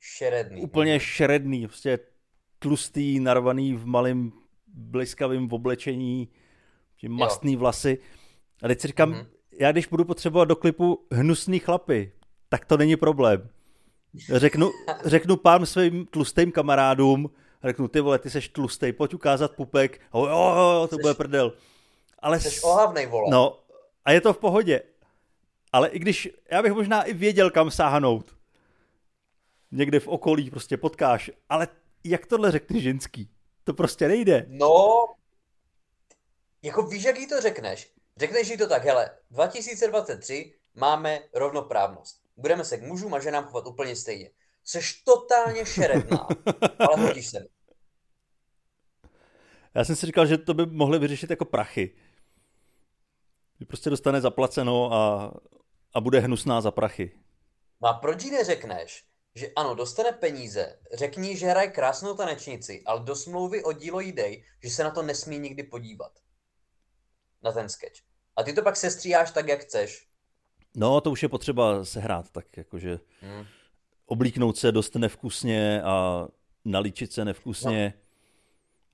Šeredný. 0.00 0.60
Úplně 0.62 1.00
šeredný, 1.00 1.66
prostě 1.66 1.98
tlustý, 2.58 3.20
narvaný 3.20 3.74
v 3.74 3.86
malém 3.86 4.32
bliskavém 4.66 5.48
oblečení, 5.52 6.28
že 6.96 7.08
mastný 7.08 7.56
vlasy. 7.56 7.98
A 8.62 8.68
teď 8.68 8.80
si 8.80 8.86
říkám, 8.86 9.10
Mhm. 9.10 9.26
já 9.60 9.72
když 9.72 9.86
budu 9.86 10.04
potřebovat 10.04 10.44
do 10.44 10.56
klipu 10.56 11.06
hnusný 11.12 11.58
chlapy, 11.58 12.12
tak 12.48 12.64
to 12.64 12.76
není 12.76 12.96
problém. 12.96 13.48
Řeknu, 14.28 14.70
řeknu 15.04 15.36
pár 15.36 15.66
svým 15.66 16.06
tlustým 16.06 16.52
kamarádům, 16.52 17.30
řeknu, 17.64 17.88
ty 17.88 18.00
vole, 18.00 18.18
ty 18.18 18.30
seš 18.30 18.48
tlustej, 18.48 18.92
pojď 18.92 19.14
ukázat 19.14 19.52
pupek, 19.56 20.00
a 20.12 20.18
jo, 20.18 20.24
jo, 20.26 20.54
jo, 20.56 20.86
to 20.90 20.96
Seš- 20.96 21.00
bude 21.02 21.14
prdel. 21.14 21.52
Ale 22.18 22.40
Jsi 22.40 22.50
s- 22.50 22.64
ohavnej, 22.64 23.06
vole. 23.06 23.30
No, 23.30 23.58
a 24.04 24.12
je 24.12 24.20
to 24.20 24.32
v 24.32 24.38
pohodě. 24.38 24.80
Ale 25.72 25.88
i 25.88 25.98
když, 25.98 26.28
já 26.50 26.62
bych 26.62 26.72
možná 26.72 27.02
i 27.02 27.12
věděl, 27.12 27.50
kam 27.50 27.70
sáhnout. 27.70 28.36
Někde 29.70 30.00
v 30.00 30.08
okolí 30.08 30.50
prostě 30.50 30.76
potkáš. 30.76 31.30
Ale 31.48 31.68
jak 32.04 32.26
tohle 32.26 32.50
řekne 32.50 32.80
ženský? 32.80 33.30
To 33.64 33.74
prostě 33.74 34.08
nejde. 34.08 34.46
No, 34.48 35.04
jako 36.62 36.82
víš, 36.82 37.04
jak 37.04 37.18
jí 37.18 37.28
to 37.28 37.40
řekneš? 37.40 37.92
Řekneš 38.16 38.48
jí 38.48 38.56
to 38.56 38.68
tak, 38.68 38.84
hele, 38.84 39.10
2023 39.30 40.54
máme 40.74 41.20
rovnoprávnost. 41.34 42.22
Budeme 42.36 42.64
se 42.64 42.78
k 42.78 42.82
mužům 42.82 43.14
a 43.14 43.20
ženám 43.20 43.44
chovat 43.44 43.66
úplně 43.66 43.96
stejně. 43.96 44.30
Jseš 44.64 45.02
totálně 45.02 45.66
šeredná, 45.66 46.28
ale 46.78 47.06
hodíš 47.06 47.30
se. 47.30 47.46
Já 49.74 49.84
jsem 49.84 49.96
si 49.96 50.06
říkal, 50.06 50.26
že 50.26 50.38
to 50.38 50.54
by 50.54 50.66
mohli 50.66 50.98
vyřešit 50.98 51.30
jako 51.30 51.44
prachy. 51.44 51.96
Prostě 53.66 53.90
dostane 53.90 54.20
zaplaceno 54.20 54.92
a, 54.92 55.32
a 55.94 56.00
bude 56.00 56.20
hnusná 56.20 56.60
za 56.60 56.70
prachy. 56.70 57.10
No 57.82 57.88
a 57.88 57.92
proč 57.92 58.24
jí 58.24 58.30
neřekneš, 58.30 59.04
že 59.34 59.48
ano, 59.56 59.74
dostane 59.74 60.12
peníze, 60.12 60.78
řekni, 60.94 61.36
že 61.36 61.46
hraje 61.46 61.68
krásnou 61.70 62.14
tanečnici, 62.14 62.82
ale 62.86 63.00
do 63.00 63.16
smlouvy 63.16 63.64
o 63.64 63.72
dílo 63.72 64.00
jí 64.00 64.12
dej, 64.12 64.44
že 64.62 64.70
se 64.70 64.84
na 64.84 64.90
to 64.90 65.02
nesmí 65.02 65.38
nikdy 65.38 65.62
podívat. 65.62 66.12
Na 67.42 67.52
ten 67.52 67.68
sketch. 67.68 68.00
A 68.36 68.42
ty 68.42 68.52
to 68.52 68.62
pak 68.62 68.76
sestříháš 68.76 69.30
tak, 69.30 69.48
jak 69.48 69.60
chceš. 69.60 70.06
No, 70.76 71.00
to 71.00 71.10
už 71.10 71.22
je 71.22 71.28
potřeba 71.28 71.84
sehrát, 71.84 72.30
tak 72.30 72.56
jakože 72.56 72.98
Hm. 73.22 73.44
oblíknout 74.06 74.56
se 74.56 74.72
dost 74.72 74.94
nevkusně 74.94 75.82
a 75.82 76.26
nalíčit 76.64 77.12
se 77.12 77.24
nevkusně. 77.24 77.94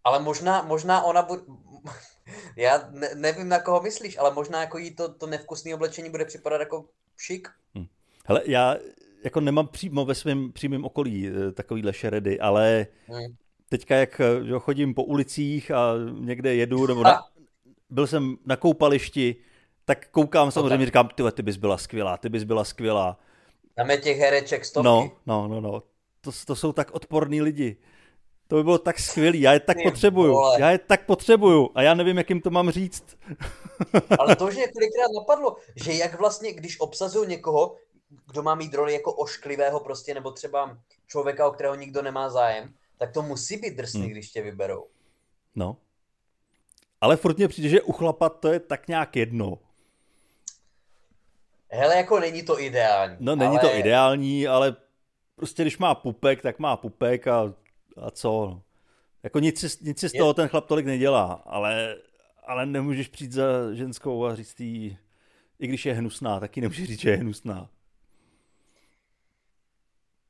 Ale 0.04 0.20
možná, 0.20 0.62
možná 0.62 1.02
ona 1.02 1.22
bude... 1.22 1.42
Já 2.56 2.88
ne, 2.90 3.10
nevím, 3.14 3.48
na 3.48 3.60
koho 3.60 3.82
myslíš, 3.82 4.18
ale 4.18 4.34
možná 4.34 4.60
jako 4.60 4.78
jí 4.78 4.90
to, 4.90 5.12
to 5.14 5.26
nevkusné 5.26 5.74
oblečení 5.74 6.10
bude 6.10 6.24
připadat 6.24 6.60
jako 6.60 6.84
šik. 7.16 7.48
Hele, 8.28 8.42
já 8.46 8.76
jako 9.24 9.40
nemám 9.40 9.68
přímo 9.68 10.04
ve 10.04 10.14
svém 10.14 10.52
přímém 10.52 10.84
okolí 10.84 11.28
eh, 11.28 11.52
takovýhle 11.52 11.92
šeredy, 11.92 12.40
ale 12.40 12.86
Hm. 13.08 13.34
teďka 13.68 13.96
jak 13.96 14.20
eh, 14.20 14.24
jo, 14.42 14.60
chodím 14.60 14.94
po 14.94 15.04
ulicích 15.04 15.70
a 15.70 15.92
někde 16.18 16.54
jedu, 16.54 16.86
nebo 16.86 17.02
na, 17.02 17.24
byl 17.90 18.06
jsem 18.06 18.36
na 18.46 18.56
koupališti, 18.56 19.36
tak 19.84 20.08
koukám 20.08 20.50
samozřejmě, 20.50 20.86
říkám, 20.86 21.08
ty, 21.14 21.22
ty 21.32 21.42
bys 21.42 21.56
byla 21.56 21.78
skvělá, 21.78 22.16
ty 22.16 22.28
bys 22.28 22.44
byla 22.44 22.64
skvělá. 22.64 23.18
Tam 23.74 23.90
je 23.90 23.98
těch 23.98 24.18
hereček 24.18 24.64
stovky. 24.64 24.84
No, 24.84 25.12
no, 25.26 25.48
no, 25.48 25.60
no. 25.60 25.82
To, 26.20 26.30
to 26.46 26.56
jsou 26.56 26.72
tak 26.72 26.90
odporní 26.90 27.42
lidi. 27.42 27.76
To 28.48 28.56
by 28.56 28.62
bylo 28.64 28.78
tak 28.78 28.98
skvělý, 28.98 29.40
já 29.40 29.52
je 29.52 29.60
tak 29.60 29.76
potřebuju, 29.82 30.32
vole. 30.32 30.60
já 30.60 30.70
je 30.70 30.78
tak 30.78 31.06
potřebuju 31.06 31.70
a 31.74 31.82
já 31.82 31.94
nevím, 31.94 32.18
jak 32.18 32.30
jim 32.30 32.40
to 32.40 32.50
mám 32.50 32.70
říct. 32.70 33.18
Ale 34.18 34.36
to 34.36 34.46
už 34.46 34.54
mě 34.54 34.68
kolikrát 34.68 35.08
napadlo, 35.20 35.56
že 35.76 35.92
jak 35.92 36.18
vlastně, 36.18 36.52
když 36.52 36.80
obsazují 36.80 37.28
někoho, 37.28 37.76
kdo 38.26 38.42
má 38.42 38.54
mít 38.54 38.74
roli 38.74 38.92
jako 38.92 39.12
ošklivého 39.12 39.80
prostě, 39.80 40.14
nebo 40.14 40.30
třeba 40.30 40.78
člověka, 41.06 41.48
o 41.48 41.50
kterého 41.50 41.74
nikdo 41.74 42.02
nemá 42.02 42.30
zájem, 42.30 42.74
tak 42.98 43.12
to 43.12 43.22
musí 43.22 43.56
být 43.56 43.76
drsný, 43.76 44.00
Hmm. 44.00 44.10
když 44.10 44.30
tě 44.30 44.42
vyberou. 44.42 44.86
No. 45.54 45.76
Ale 47.00 47.16
furt 47.16 47.36
mě 47.36 47.48
přijde, 47.48 47.68
že 47.68 47.82
uchlapat 47.82 48.40
to 48.40 48.48
je 48.52 48.60
tak 48.60 48.88
nějak 48.88 49.16
jedno. 49.16 49.58
Hele, 51.70 51.96
jako 51.96 52.20
není 52.20 52.42
to 52.42 52.60
ideální. 52.60 53.16
No 53.20 53.36
není 53.36 53.58
ale... 53.58 53.68
to 53.70 53.76
ideální, 53.76 54.48
ale 54.48 54.76
prostě 55.36 55.62
když 55.62 55.78
má 55.78 55.94
pupek, 55.94 56.42
tak 56.42 56.58
má 56.58 56.76
pupek 56.76 57.26
a, 57.26 57.54
a 58.02 58.10
co. 58.10 58.62
Jako 59.22 59.38
nic 59.38 59.60
si, 59.60 59.84
nic 59.84 60.00
si 60.00 60.08
z 60.08 60.12
toho 60.12 60.34
ten 60.34 60.48
chlap 60.48 60.66
tolik 60.66 60.86
nedělá, 60.86 61.42
ale, 61.46 61.96
ale 62.46 62.66
nemůžeš 62.66 63.08
přijít 63.08 63.32
za 63.32 63.74
ženskou 63.74 64.24
a 64.24 64.34
říct 64.34 64.60
jí, 64.60 64.98
i 65.58 65.66
když 65.66 65.86
je 65.86 65.94
hnusná, 65.94 66.40
taky 66.40 66.60
nemůžeš 66.60 66.88
říct, 66.88 67.00
že 67.00 67.10
je 67.10 67.16
hnusná. 67.16 67.70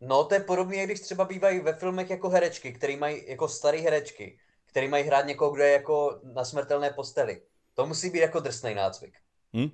No, 0.00 0.24
to 0.24 0.34
je 0.34 0.40
podobné, 0.40 0.76
jak 0.76 0.86
když 0.86 1.00
třeba 1.00 1.24
bývají 1.24 1.60
ve 1.60 1.72
filmech 1.72 2.10
jako 2.10 2.28
herečky, 2.28 2.72
který 2.72 2.96
mají 2.96 3.30
jako 3.30 3.48
staré 3.48 3.78
herečky, 3.78 4.38
který 4.66 4.88
mají 4.88 5.04
hrát 5.04 5.26
někoho, 5.26 5.50
kdo 5.50 5.62
je 5.62 5.72
jako 5.72 6.20
na 6.34 6.44
smrtelné 6.44 6.90
posteli. 6.90 7.42
To 7.74 7.86
musí 7.86 8.10
být 8.10 8.20
jako 8.20 8.40
drsný 8.40 8.74
nácvik. 8.74 9.14
Hm? 9.56 9.70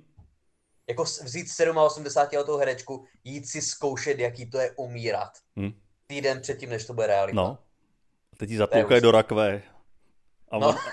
Jako 0.87 1.03
vzít 1.03 1.47
87 1.85 2.37
letou 2.37 2.57
herečku, 2.57 3.05
jít 3.23 3.47
si 3.47 3.61
zkoušet, 3.61 4.19
jaký 4.19 4.49
to 4.49 4.59
je 4.59 4.71
umírat. 4.71 5.31
Hm? 5.59 5.81
Týden 6.07 6.41
předtím, 6.41 6.69
než 6.69 6.85
to 6.85 6.93
bude 6.93 7.07
realita. 7.07 7.35
No. 7.35 7.57
Teď 8.37 8.49
jí 8.49 8.55
zatloukají 8.57 9.01
do 9.01 9.11
rakve. 9.11 9.61
A 10.51 10.59
No. 10.59 10.75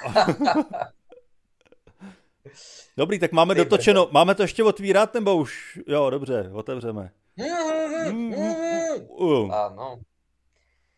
Dobrý, 2.97 3.19
tak 3.19 3.33
máme 3.33 3.55
Ty 3.55 3.59
dotočeno. 3.59 4.09
Máme 4.13 4.35
to 4.35 4.43
ještě 4.43 4.65
otvírat, 4.65 5.15
nebo 5.15 5.37
už? 5.37 5.79
Jo, 5.87 6.11
dobře, 6.11 6.51
otevřeme. 6.55 7.11
Ano. 9.53 10.01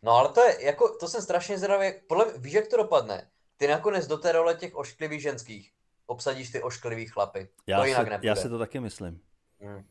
No 0.03 0.13
ale 0.13 0.29
to 0.29 0.41
je, 0.41 0.65
jako, 0.65 0.97
to 1.01 1.09
jsem 1.09 1.23
strašně 1.23 1.59
jak- 1.83 2.05
podle 2.07 2.25
mě, 2.25 2.35
víš, 2.39 2.53
jak 2.53 2.67
to 2.69 2.77
dopadne? 2.77 3.31
Ty 3.57 3.67
nakonec 3.69 4.07
do 4.07 4.19
té 4.19 4.33
role 4.33 4.55
těch 4.55 4.75
ošklivých 4.77 5.23
ženských 5.23 5.71
obsadíš 6.07 6.51
ty 6.51 6.63
ošklivý 6.63 7.07
chlapy. 7.07 7.49
Já, 7.67 7.77
to 7.79 7.83
si, 7.85 7.89
jinak 7.91 8.09
nepůjde. 8.09 8.29
já 8.29 8.37
si 8.37 8.49
to 8.49 8.59
taky 8.59 8.81
myslím. 8.81 9.21
Hmm. 9.61 9.85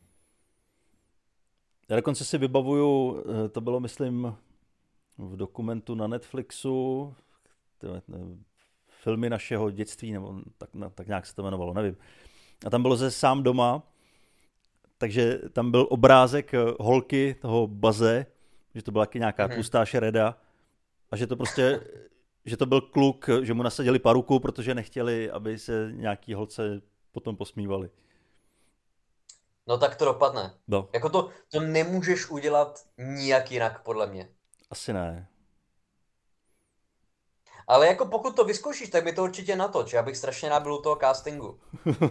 Já 1.88 1.96
dokonce 1.96 2.24
si 2.24 2.38
vybavuju, 2.38 3.24
eh, 3.44 3.48
to 3.48 3.60
bylo 3.60 3.80
myslím 3.80 4.36
v 5.18 5.36
dokumentu 5.36 5.94
na 5.94 6.06
Netflixu, 6.06 7.14
filmy 8.88 9.30
našeho 9.30 9.70
dětství, 9.70 10.12
nebo 10.12 10.34
tak, 10.58 10.70
tak 10.94 11.06
nějak 11.06 11.26
se 11.26 11.34
to 11.34 11.42
jmenovalo, 11.42 11.74
nevím. 11.74 11.96
A 12.66 12.70
tam 12.70 12.82
bylo 12.82 12.96
ze 12.96 13.10
sám 13.10 13.42
doma, 13.42 13.82
takže 14.98 15.38
tam 15.52 15.70
byl 15.70 15.86
obrázek 15.90 16.54
eh, 16.54 16.58
holky 16.80 17.36
toho 17.40 17.66
baze, 17.66 18.26
že 18.74 18.82
to 18.82 18.90
byla 18.92 19.06
taky 19.06 19.18
nějaká 19.18 19.46
Mhm. 19.46 19.54
tlustá 19.54 19.84
šereda 19.84 20.38
a 21.10 21.16
že 21.16 21.26
to 21.26 21.36
prostě, 21.36 21.80
že 22.44 22.56
to 22.56 22.66
byl 22.66 22.80
kluk, 22.80 23.28
že 23.42 23.54
mu 23.54 23.62
nasadili 23.62 23.98
paruku, 23.98 24.40
protože 24.40 24.74
nechtěli, 24.74 25.30
aby 25.30 25.58
se 25.58 25.90
nějaký 25.94 26.34
holce 26.34 26.82
potom 27.12 27.36
posmívali. 27.36 27.90
No 29.66 29.78
tak 29.78 29.96
to 29.96 30.04
dopadne. 30.04 30.54
No, 30.68 30.88
Jako 30.94 31.08
to, 31.08 31.28
to 31.50 31.60
nemůžeš 31.60 32.30
udělat 32.30 32.84
nijak 32.98 33.50
jinak, 33.52 33.82
podle 33.82 34.06
mě. 34.06 34.28
Asi 34.70 34.92
ne. 34.92 35.28
Ale 37.66 37.86
jako 37.86 38.06
pokud 38.06 38.36
to 38.36 38.44
vyzkoušíš, 38.44 38.90
tak 38.90 39.04
mi 39.04 39.12
to 39.12 39.22
určitě 39.22 39.56
natoč. 39.56 39.92
Já 39.92 40.02
bych 40.02 40.16
strašně 40.16 40.50
byl 40.62 40.74
u 40.74 40.82
toho 40.82 40.96
castingu. 40.96 41.60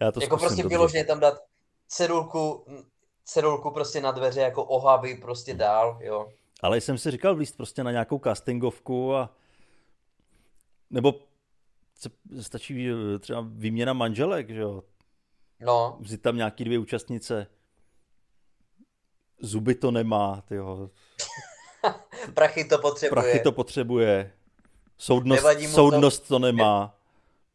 Já 0.00 0.12
to 0.12 0.20
jako 0.20 0.36
prostě 0.36 0.62
dobře. 0.62 0.76
vyloženě 0.76 1.04
tam 1.04 1.20
dát 1.20 1.34
cedulku, 1.88 2.66
cedulku 3.24 3.70
prostě 3.70 4.00
na 4.00 4.12
dveře 4.12 4.40
jako 4.40 4.64
ohavy 4.64 5.14
prostě 5.14 5.54
dál, 5.54 5.98
jo. 6.02 6.32
Ale 6.60 6.80
jsem 6.80 6.98
si 6.98 7.10
říkal 7.10 7.34
vlíst 7.34 7.56
prostě 7.56 7.84
na 7.84 7.90
nějakou 7.90 8.18
castingovku 8.18 9.14
a 9.14 9.36
nebo 10.90 11.14
stačí 12.40 12.90
eh, 12.90 13.18
třeba 13.18 13.46
výměna 13.48 13.92
manželek, 13.92 14.50
že 14.50 14.60
jo? 14.60 14.82
No, 15.60 15.96
Vzít 16.00 16.22
tam 16.22 16.36
nějaký 16.36 16.64
dvě 16.64 16.78
účastnice. 16.78 17.46
Zuby 19.40 19.74
to 19.74 19.90
nemá, 19.90 20.42
tyjo. 20.48 20.90
prachy 22.34 22.64
to 22.64 22.78
potřebuje. 22.78 23.22
Prachy 23.22 23.40
to 23.40 23.52
potřebuje. 23.52 24.32
Soudnost, 24.98 25.36
Nevadí 25.42 25.66
mu 25.66 25.72
to. 25.72 25.74
soudnost 25.74 26.28
to 26.28 26.38
nemá. 26.38 26.98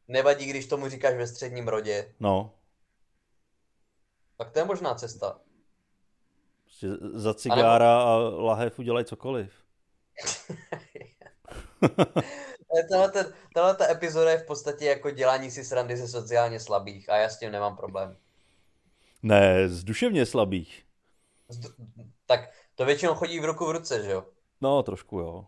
Nevadí, 0.08 0.46
když 0.46 0.66
tomu 0.66 0.90
říkáš 0.90 1.16
ve 1.16 1.28
středním 1.28 1.68
rodě. 1.68 2.14
No, 2.20 2.54
Tak 4.38 4.52
to 4.52 4.60
je 4.60 4.66
možná 4.66 4.96
cesta. 4.96 5.40
prostě 6.64 6.88
za 7.14 7.34
cigára 7.34 8.02
a 8.02 8.16
lahev 8.18 8.80
udělají 8.80 9.06
cokoliv. 9.06 9.52
Tahle, 12.92 13.12
ten, 13.12 13.34
tahle 13.54 13.76
ta 13.76 13.92
epizoda 13.92 14.32
je 14.32 14.38
v 14.38 14.46
podstatě 14.46 14.86
jako 14.86 15.12
dělání 15.12 15.52
si 15.52 15.66
srandy 15.66 15.98
ze 15.98 16.08
sociálně 16.08 16.60
slabých 16.60 17.10
a 17.10 17.16
já 17.18 17.30
s 17.30 17.40
tím 17.40 17.52
nemám 17.52 17.78
problém. 17.78 18.18
Ne, 19.24 19.70
z 19.70 19.84
duševně 19.84 20.26
slabých. 20.26 20.86
Tak 22.26 22.40
to 22.76 22.86
většinou 22.86 23.16
chodí 23.16 23.40
v 23.40 23.46
ruku 23.46 23.66
v 23.66 23.72
ruce, 23.72 24.04
že 24.04 24.12
jo? 24.12 24.26
No, 24.62 24.84
trošku 24.84 25.20
jo. 25.20 25.46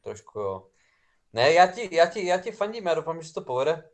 Trošku 0.00 0.40
jo. 0.40 0.66
Ne, 1.32 1.52
já 1.52 1.66
ti, 1.66 1.96
já 1.96 2.06
ti, 2.06 2.26
já 2.26 2.38
ti 2.38 2.52
fandím, 2.52 2.86
já 2.86 2.94
doufám, 2.94 3.22
že 3.22 3.28
se 3.28 3.34
to 3.34 3.40
povede. 3.40 3.90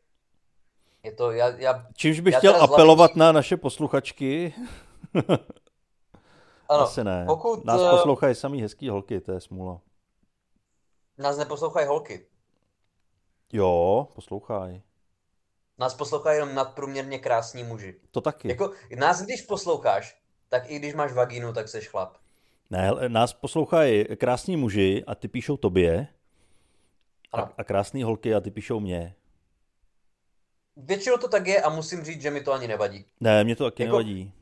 Je 1.03 1.13
to, 1.13 1.31
já, 1.31 1.49
já, 1.49 1.87
Čímž 1.95 2.21
bych 2.21 2.33
Já 2.35 2.39
chtěl 2.39 2.63
apelovat 2.63 3.17
na 3.17 3.33
naše 3.33 3.57
posluchačky. 3.57 4.55
ano, 6.69 6.83
Asi 6.83 7.05
ne. 7.05 7.25
pokud 7.27 7.65
Nás 7.65 7.81
eh, 7.81 7.91
poslouchají 7.91 8.35
samý 8.35 8.63
hezký 8.63 8.89
holky, 8.89 9.21
to 9.21 9.33
je 9.33 9.41
smůla. 9.41 9.81
nás 11.19 11.37
neposlouchají 11.37 11.87
holky, 11.87 12.27
Jo, 13.53 14.09
poslouchaj. 14.15 14.81
nás 15.79 15.95
poslouchají 15.95 16.37
jenom 16.37 16.55
nadprůměrně 16.55 17.19
krásní 17.19 17.65
muži. 17.65 18.01
To 18.11 18.21
taky. 18.21 18.49
Jako, 18.49 18.73
nás 18.99 19.23
když 19.23 19.43
posloucháš, 19.43 20.20
tak 20.51 20.71
i 20.71 20.79
když 20.79 20.95
máš 20.95 21.13
vagínu, 21.13 21.53
tak 21.53 21.69
seš 21.69 21.89
chlap. 21.89 22.17
Ne, 22.71 22.91
nás 23.09 23.33
poslouchají 23.33 24.05
krásní 24.17 24.57
muži 24.57 25.05
a 25.07 25.15
ty 25.15 25.29
píšou 25.29 25.57
tobě. 25.57 26.07
A, 27.33 27.37
Ano. 27.37 27.53
a 27.59 27.65
krásný 27.65 28.03
holky 28.03 28.35
a 28.35 28.41
ty 28.41 28.51
píšou 28.51 28.81
mě. 28.81 29.15
Většinou 30.77 31.17
to 31.17 31.29
tak 31.29 31.47
je 31.47 31.63
a 31.63 31.69
musím 31.71 32.05
říct, 32.05 32.23
že 32.23 32.31
mi 32.31 32.41
to 32.41 32.53
ani 32.53 32.69
nevadí. 32.69 33.05
Ne, 33.21 33.45
mě 33.45 33.57
to 33.57 33.65
taky 33.65 33.83
Jako- 33.83 33.97
nevadí. 33.97 34.33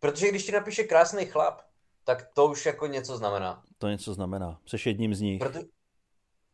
Protože 0.00 0.28
když 0.28 0.44
ti 0.46 0.52
napíše 0.52 0.84
krásný 0.84 1.26
chlap, 1.26 1.60
tak 2.04 2.28
to 2.34 2.46
už 2.46 2.66
jako 2.66 2.86
něco 2.86 3.16
znamená. 3.16 3.62
To 3.78 3.88
něco 3.88 4.14
znamená. 4.14 4.60
Jseš 4.66 4.86
jedním 4.86 5.14
z 5.14 5.20
nich. 5.20 5.38
Proto, 5.38 5.58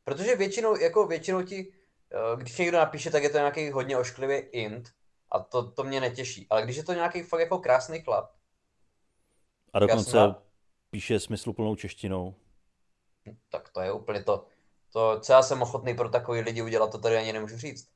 protože 0.04 0.36
většinou, 0.36 0.80
jako 0.80 1.06
většinou 1.06 1.42
ti, 1.42 1.72
eh, 2.12 2.36
když 2.36 2.58
někdo 2.58 2.78
napíše, 2.78 3.10
tak 3.10 3.22
je 3.22 3.30
to 3.30 3.38
nějaký 3.38 3.70
hodně 3.70 3.96
ošklivý 3.98 4.34
int 4.36 4.88
a 5.32 5.38
to, 5.38 5.70
to 5.70 5.84
mě 5.84 6.00
netěší. 6.00 6.46
Ale 6.50 6.62
když 6.62 6.76
je 6.76 6.84
to 6.84 6.92
nějaký 6.92 7.22
fakt 7.22 7.40
jako 7.40 7.58
krásný 7.58 8.00
chlap, 8.00 8.30
A 9.72 9.78
dokonce 9.78 10.16
rád. 10.16 10.42
píše 10.90 11.20
smysluplnou 11.20 11.76
češtinou. 11.76 12.35
tak 13.50 13.68
to 13.68 13.81
je 13.81 13.92
úplně 13.92 14.24
to, 14.24 14.46
to, 14.92 15.20
co 15.20 15.33
já 15.33 15.42
jsem 15.42 15.62
ochotný 15.62 15.94
pro 15.94 16.09
takový 16.09 16.40
lidi 16.40 16.62
udělat, 16.62 16.92
to 16.92 16.98
tady 16.98 17.16
ani 17.16 17.33
nemůžu 17.33 17.57
říct. 17.57 17.88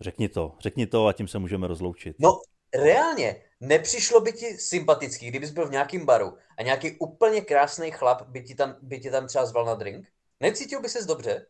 Řekni 0.00 0.28
to, 0.28 0.54
řekni 0.60 0.86
to 0.86 1.06
a 1.06 1.12
tím 1.12 1.28
se 1.28 1.38
můžeme 1.38 1.66
rozloučit. 1.66 2.16
No, 2.18 2.40
reálně, 2.74 3.42
nepřišlo 3.60 4.20
by 4.20 4.32
ti 4.32 4.58
sympatický, 4.58 5.28
kdybys 5.28 5.50
byl 5.50 5.68
v 5.68 5.70
nějakém 5.70 6.06
baru 6.06 6.36
a 6.58 6.62
nějaký 6.62 6.98
úplně 6.98 7.40
krásný 7.40 7.90
chlap 7.90 8.22
by 8.22 8.42
ti 8.42 8.54
tam, 8.54 8.76
by 8.82 9.00
ti 9.00 9.10
tam 9.10 9.26
třeba 9.26 9.46
zval 9.46 9.64
na 9.64 9.74
drink? 9.74 10.06
Necítil 10.40 10.80
by 10.80 10.88
ses 10.88 11.06
dobře? 11.06 11.46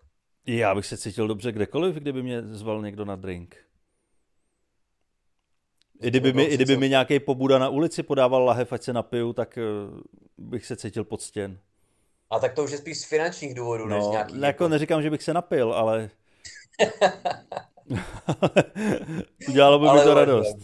Já 0.46 0.74
bych 0.74 0.86
se 0.86 0.96
cítil 0.96 1.28
dobře 1.28 1.52
kdekoliv, 1.52 1.96
kdyby 1.96 2.22
mě 2.22 2.42
zval 2.42 2.82
někdo 2.82 3.04
na 3.04 3.16
drink. 3.16 3.56
I 6.02 6.10
kdyby 6.10 6.32
mi, 6.32 6.44
i 6.44 6.54
kdyby 6.54 6.76
mi 6.76 6.88
nějaký 6.88 7.20
pobuda 7.20 7.58
na 7.58 7.68
ulici 7.68 8.02
podával 8.02 8.44
lahev, 8.44 8.72
ať 8.72 8.82
se 8.82 8.92
napiju, 8.92 9.32
tak 9.32 9.58
eh, 9.58 9.62
bych 10.38 10.66
se 10.66 10.76
cítil 10.76 11.04
poctěn. 11.04 11.58
A 12.30 12.38
tak 12.38 12.54
to 12.54 12.64
už 12.64 12.70
je 12.70 12.78
spíš 12.78 12.98
z 12.98 13.04
finančních 13.04 13.54
důvodů, 13.54 13.86
než 13.86 14.02
z 14.02 14.06
No, 14.06 14.12
nějakých 14.12 14.40
jako 14.42 14.68
neříkám, 14.68 15.02
že 15.02 15.10
bych 15.10 15.22
se 15.22 15.34
napil, 15.34 15.72
ale... 15.72 16.10
Udělalo 19.48 19.78
by 19.78 19.82
mi 19.84 19.88
Ale 19.90 20.04
to 20.04 20.10
uvažujem. 20.10 20.28
radost. 20.28 20.56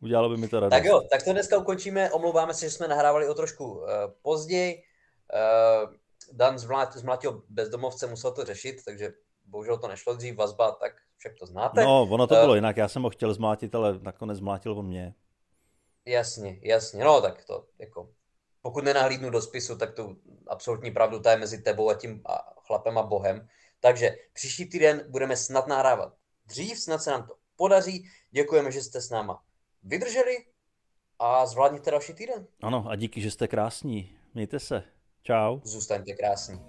Udělalo 0.00 0.28
by 0.28 0.36
mi 0.36 0.48
to 0.48 0.60
radost. 0.60 0.70
Tak 0.78 0.84
jo, 0.84 1.00
tak 1.10 1.22
to 1.22 1.32
dneska 1.32 1.58
ukončíme. 1.58 2.10
Omlouváme 2.10 2.54
se, 2.54 2.66
že 2.66 2.70
jsme 2.70 2.88
nahrávali 2.88 3.28
o 3.28 3.34
trošku 3.34 3.72
uh, 3.72 3.80
později. 4.22 4.82
Uh, 5.84 5.90
Dan 6.32 6.58
zmlát, 6.58 6.96
zmlátil 6.96 7.42
bezdomovce, 7.48 8.06
musel 8.06 8.32
to 8.32 8.44
řešit, 8.44 8.84
takže 8.84 9.12
bohužel 9.44 9.78
to 9.78 9.88
nešlo 9.88 10.14
dřív, 10.14 10.36
vazba, 10.36 10.72
tak 10.72 10.92
však 11.16 11.32
to 11.38 11.46
znáte. 11.46 11.84
No, 11.84 12.02
ono 12.02 12.26
to 12.26 12.34
Eh, 12.36 12.40
bylo 12.40 12.54
jinak. 12.54 12.76
Já 12.76 12.88
jsem 12.88 13.02
ho 13.02 13.10
chtěl 13.10 13.34
zmlátit, 13.34 13.74
ale 13.74 13.98
nakonec 14.02 14.38
zmlátil 14.38 14.78
on 14.78 14.86
mě. 14.86 15.14
Jasně, 16.06 16.58
jasně, 16.62 17.04
no 17.04 17.20
tak 17.20 17.44
to 17.44 17.66
jako, 17.78 18.10
pokud 18.62 18.84
nenahlídnu 18.84 19.30
do 19.30 19.42
spisu, 19.42 19.76
tak 19.78 19.94
tu 19.94 20.16
absolutní 20.46 20.90
pravdu 20.90 21.20
ta 21.20 21.30
je 21.30 21.36
mezi 21.36 21.62
tebou 21.62 21.90
a 21.90 21.94
tím 21.94 22.22
a 22.26 22.54
chlapem 22.66 22.98
a 22.98 23.02
bohem. 23.02 23.48
Takže 23.80 24.16
příští 24.32 24.68
týden 24.68 25.04
budeme 25.08 25.36
snad 25.36 25.66
nahrávat 25.66 26.14
dřív, 26.46 26.78
snad 26.78 26.98
se 27.02 27.10
nám 27.10 27.26
to 27.26 27.34
podaří. 27.56 28.08
Děkujeme, 28.30 28.72
že 28.72 28.82
jste 28.82 29.00
s 29.00 29.10
náma 29.10 29.42
vydrželi 29.82 30.36
a 31.18 31.46
zvládněte 31.46 31.90
další 31.90 32.14
týden. 32.14 32.46
Ano, 32.62 32.84
a 32.88 32.96
díky, 32.96 33.20
že 33.20 33.30
jste 33.30 33.48
krásní. 33.48 34.16
Mějte 34.34 34.60
se. 34.60 34.84
Čau. 35.22 35.60
Zůstaňte 35.64 36.12
krásní. 36.12 36.60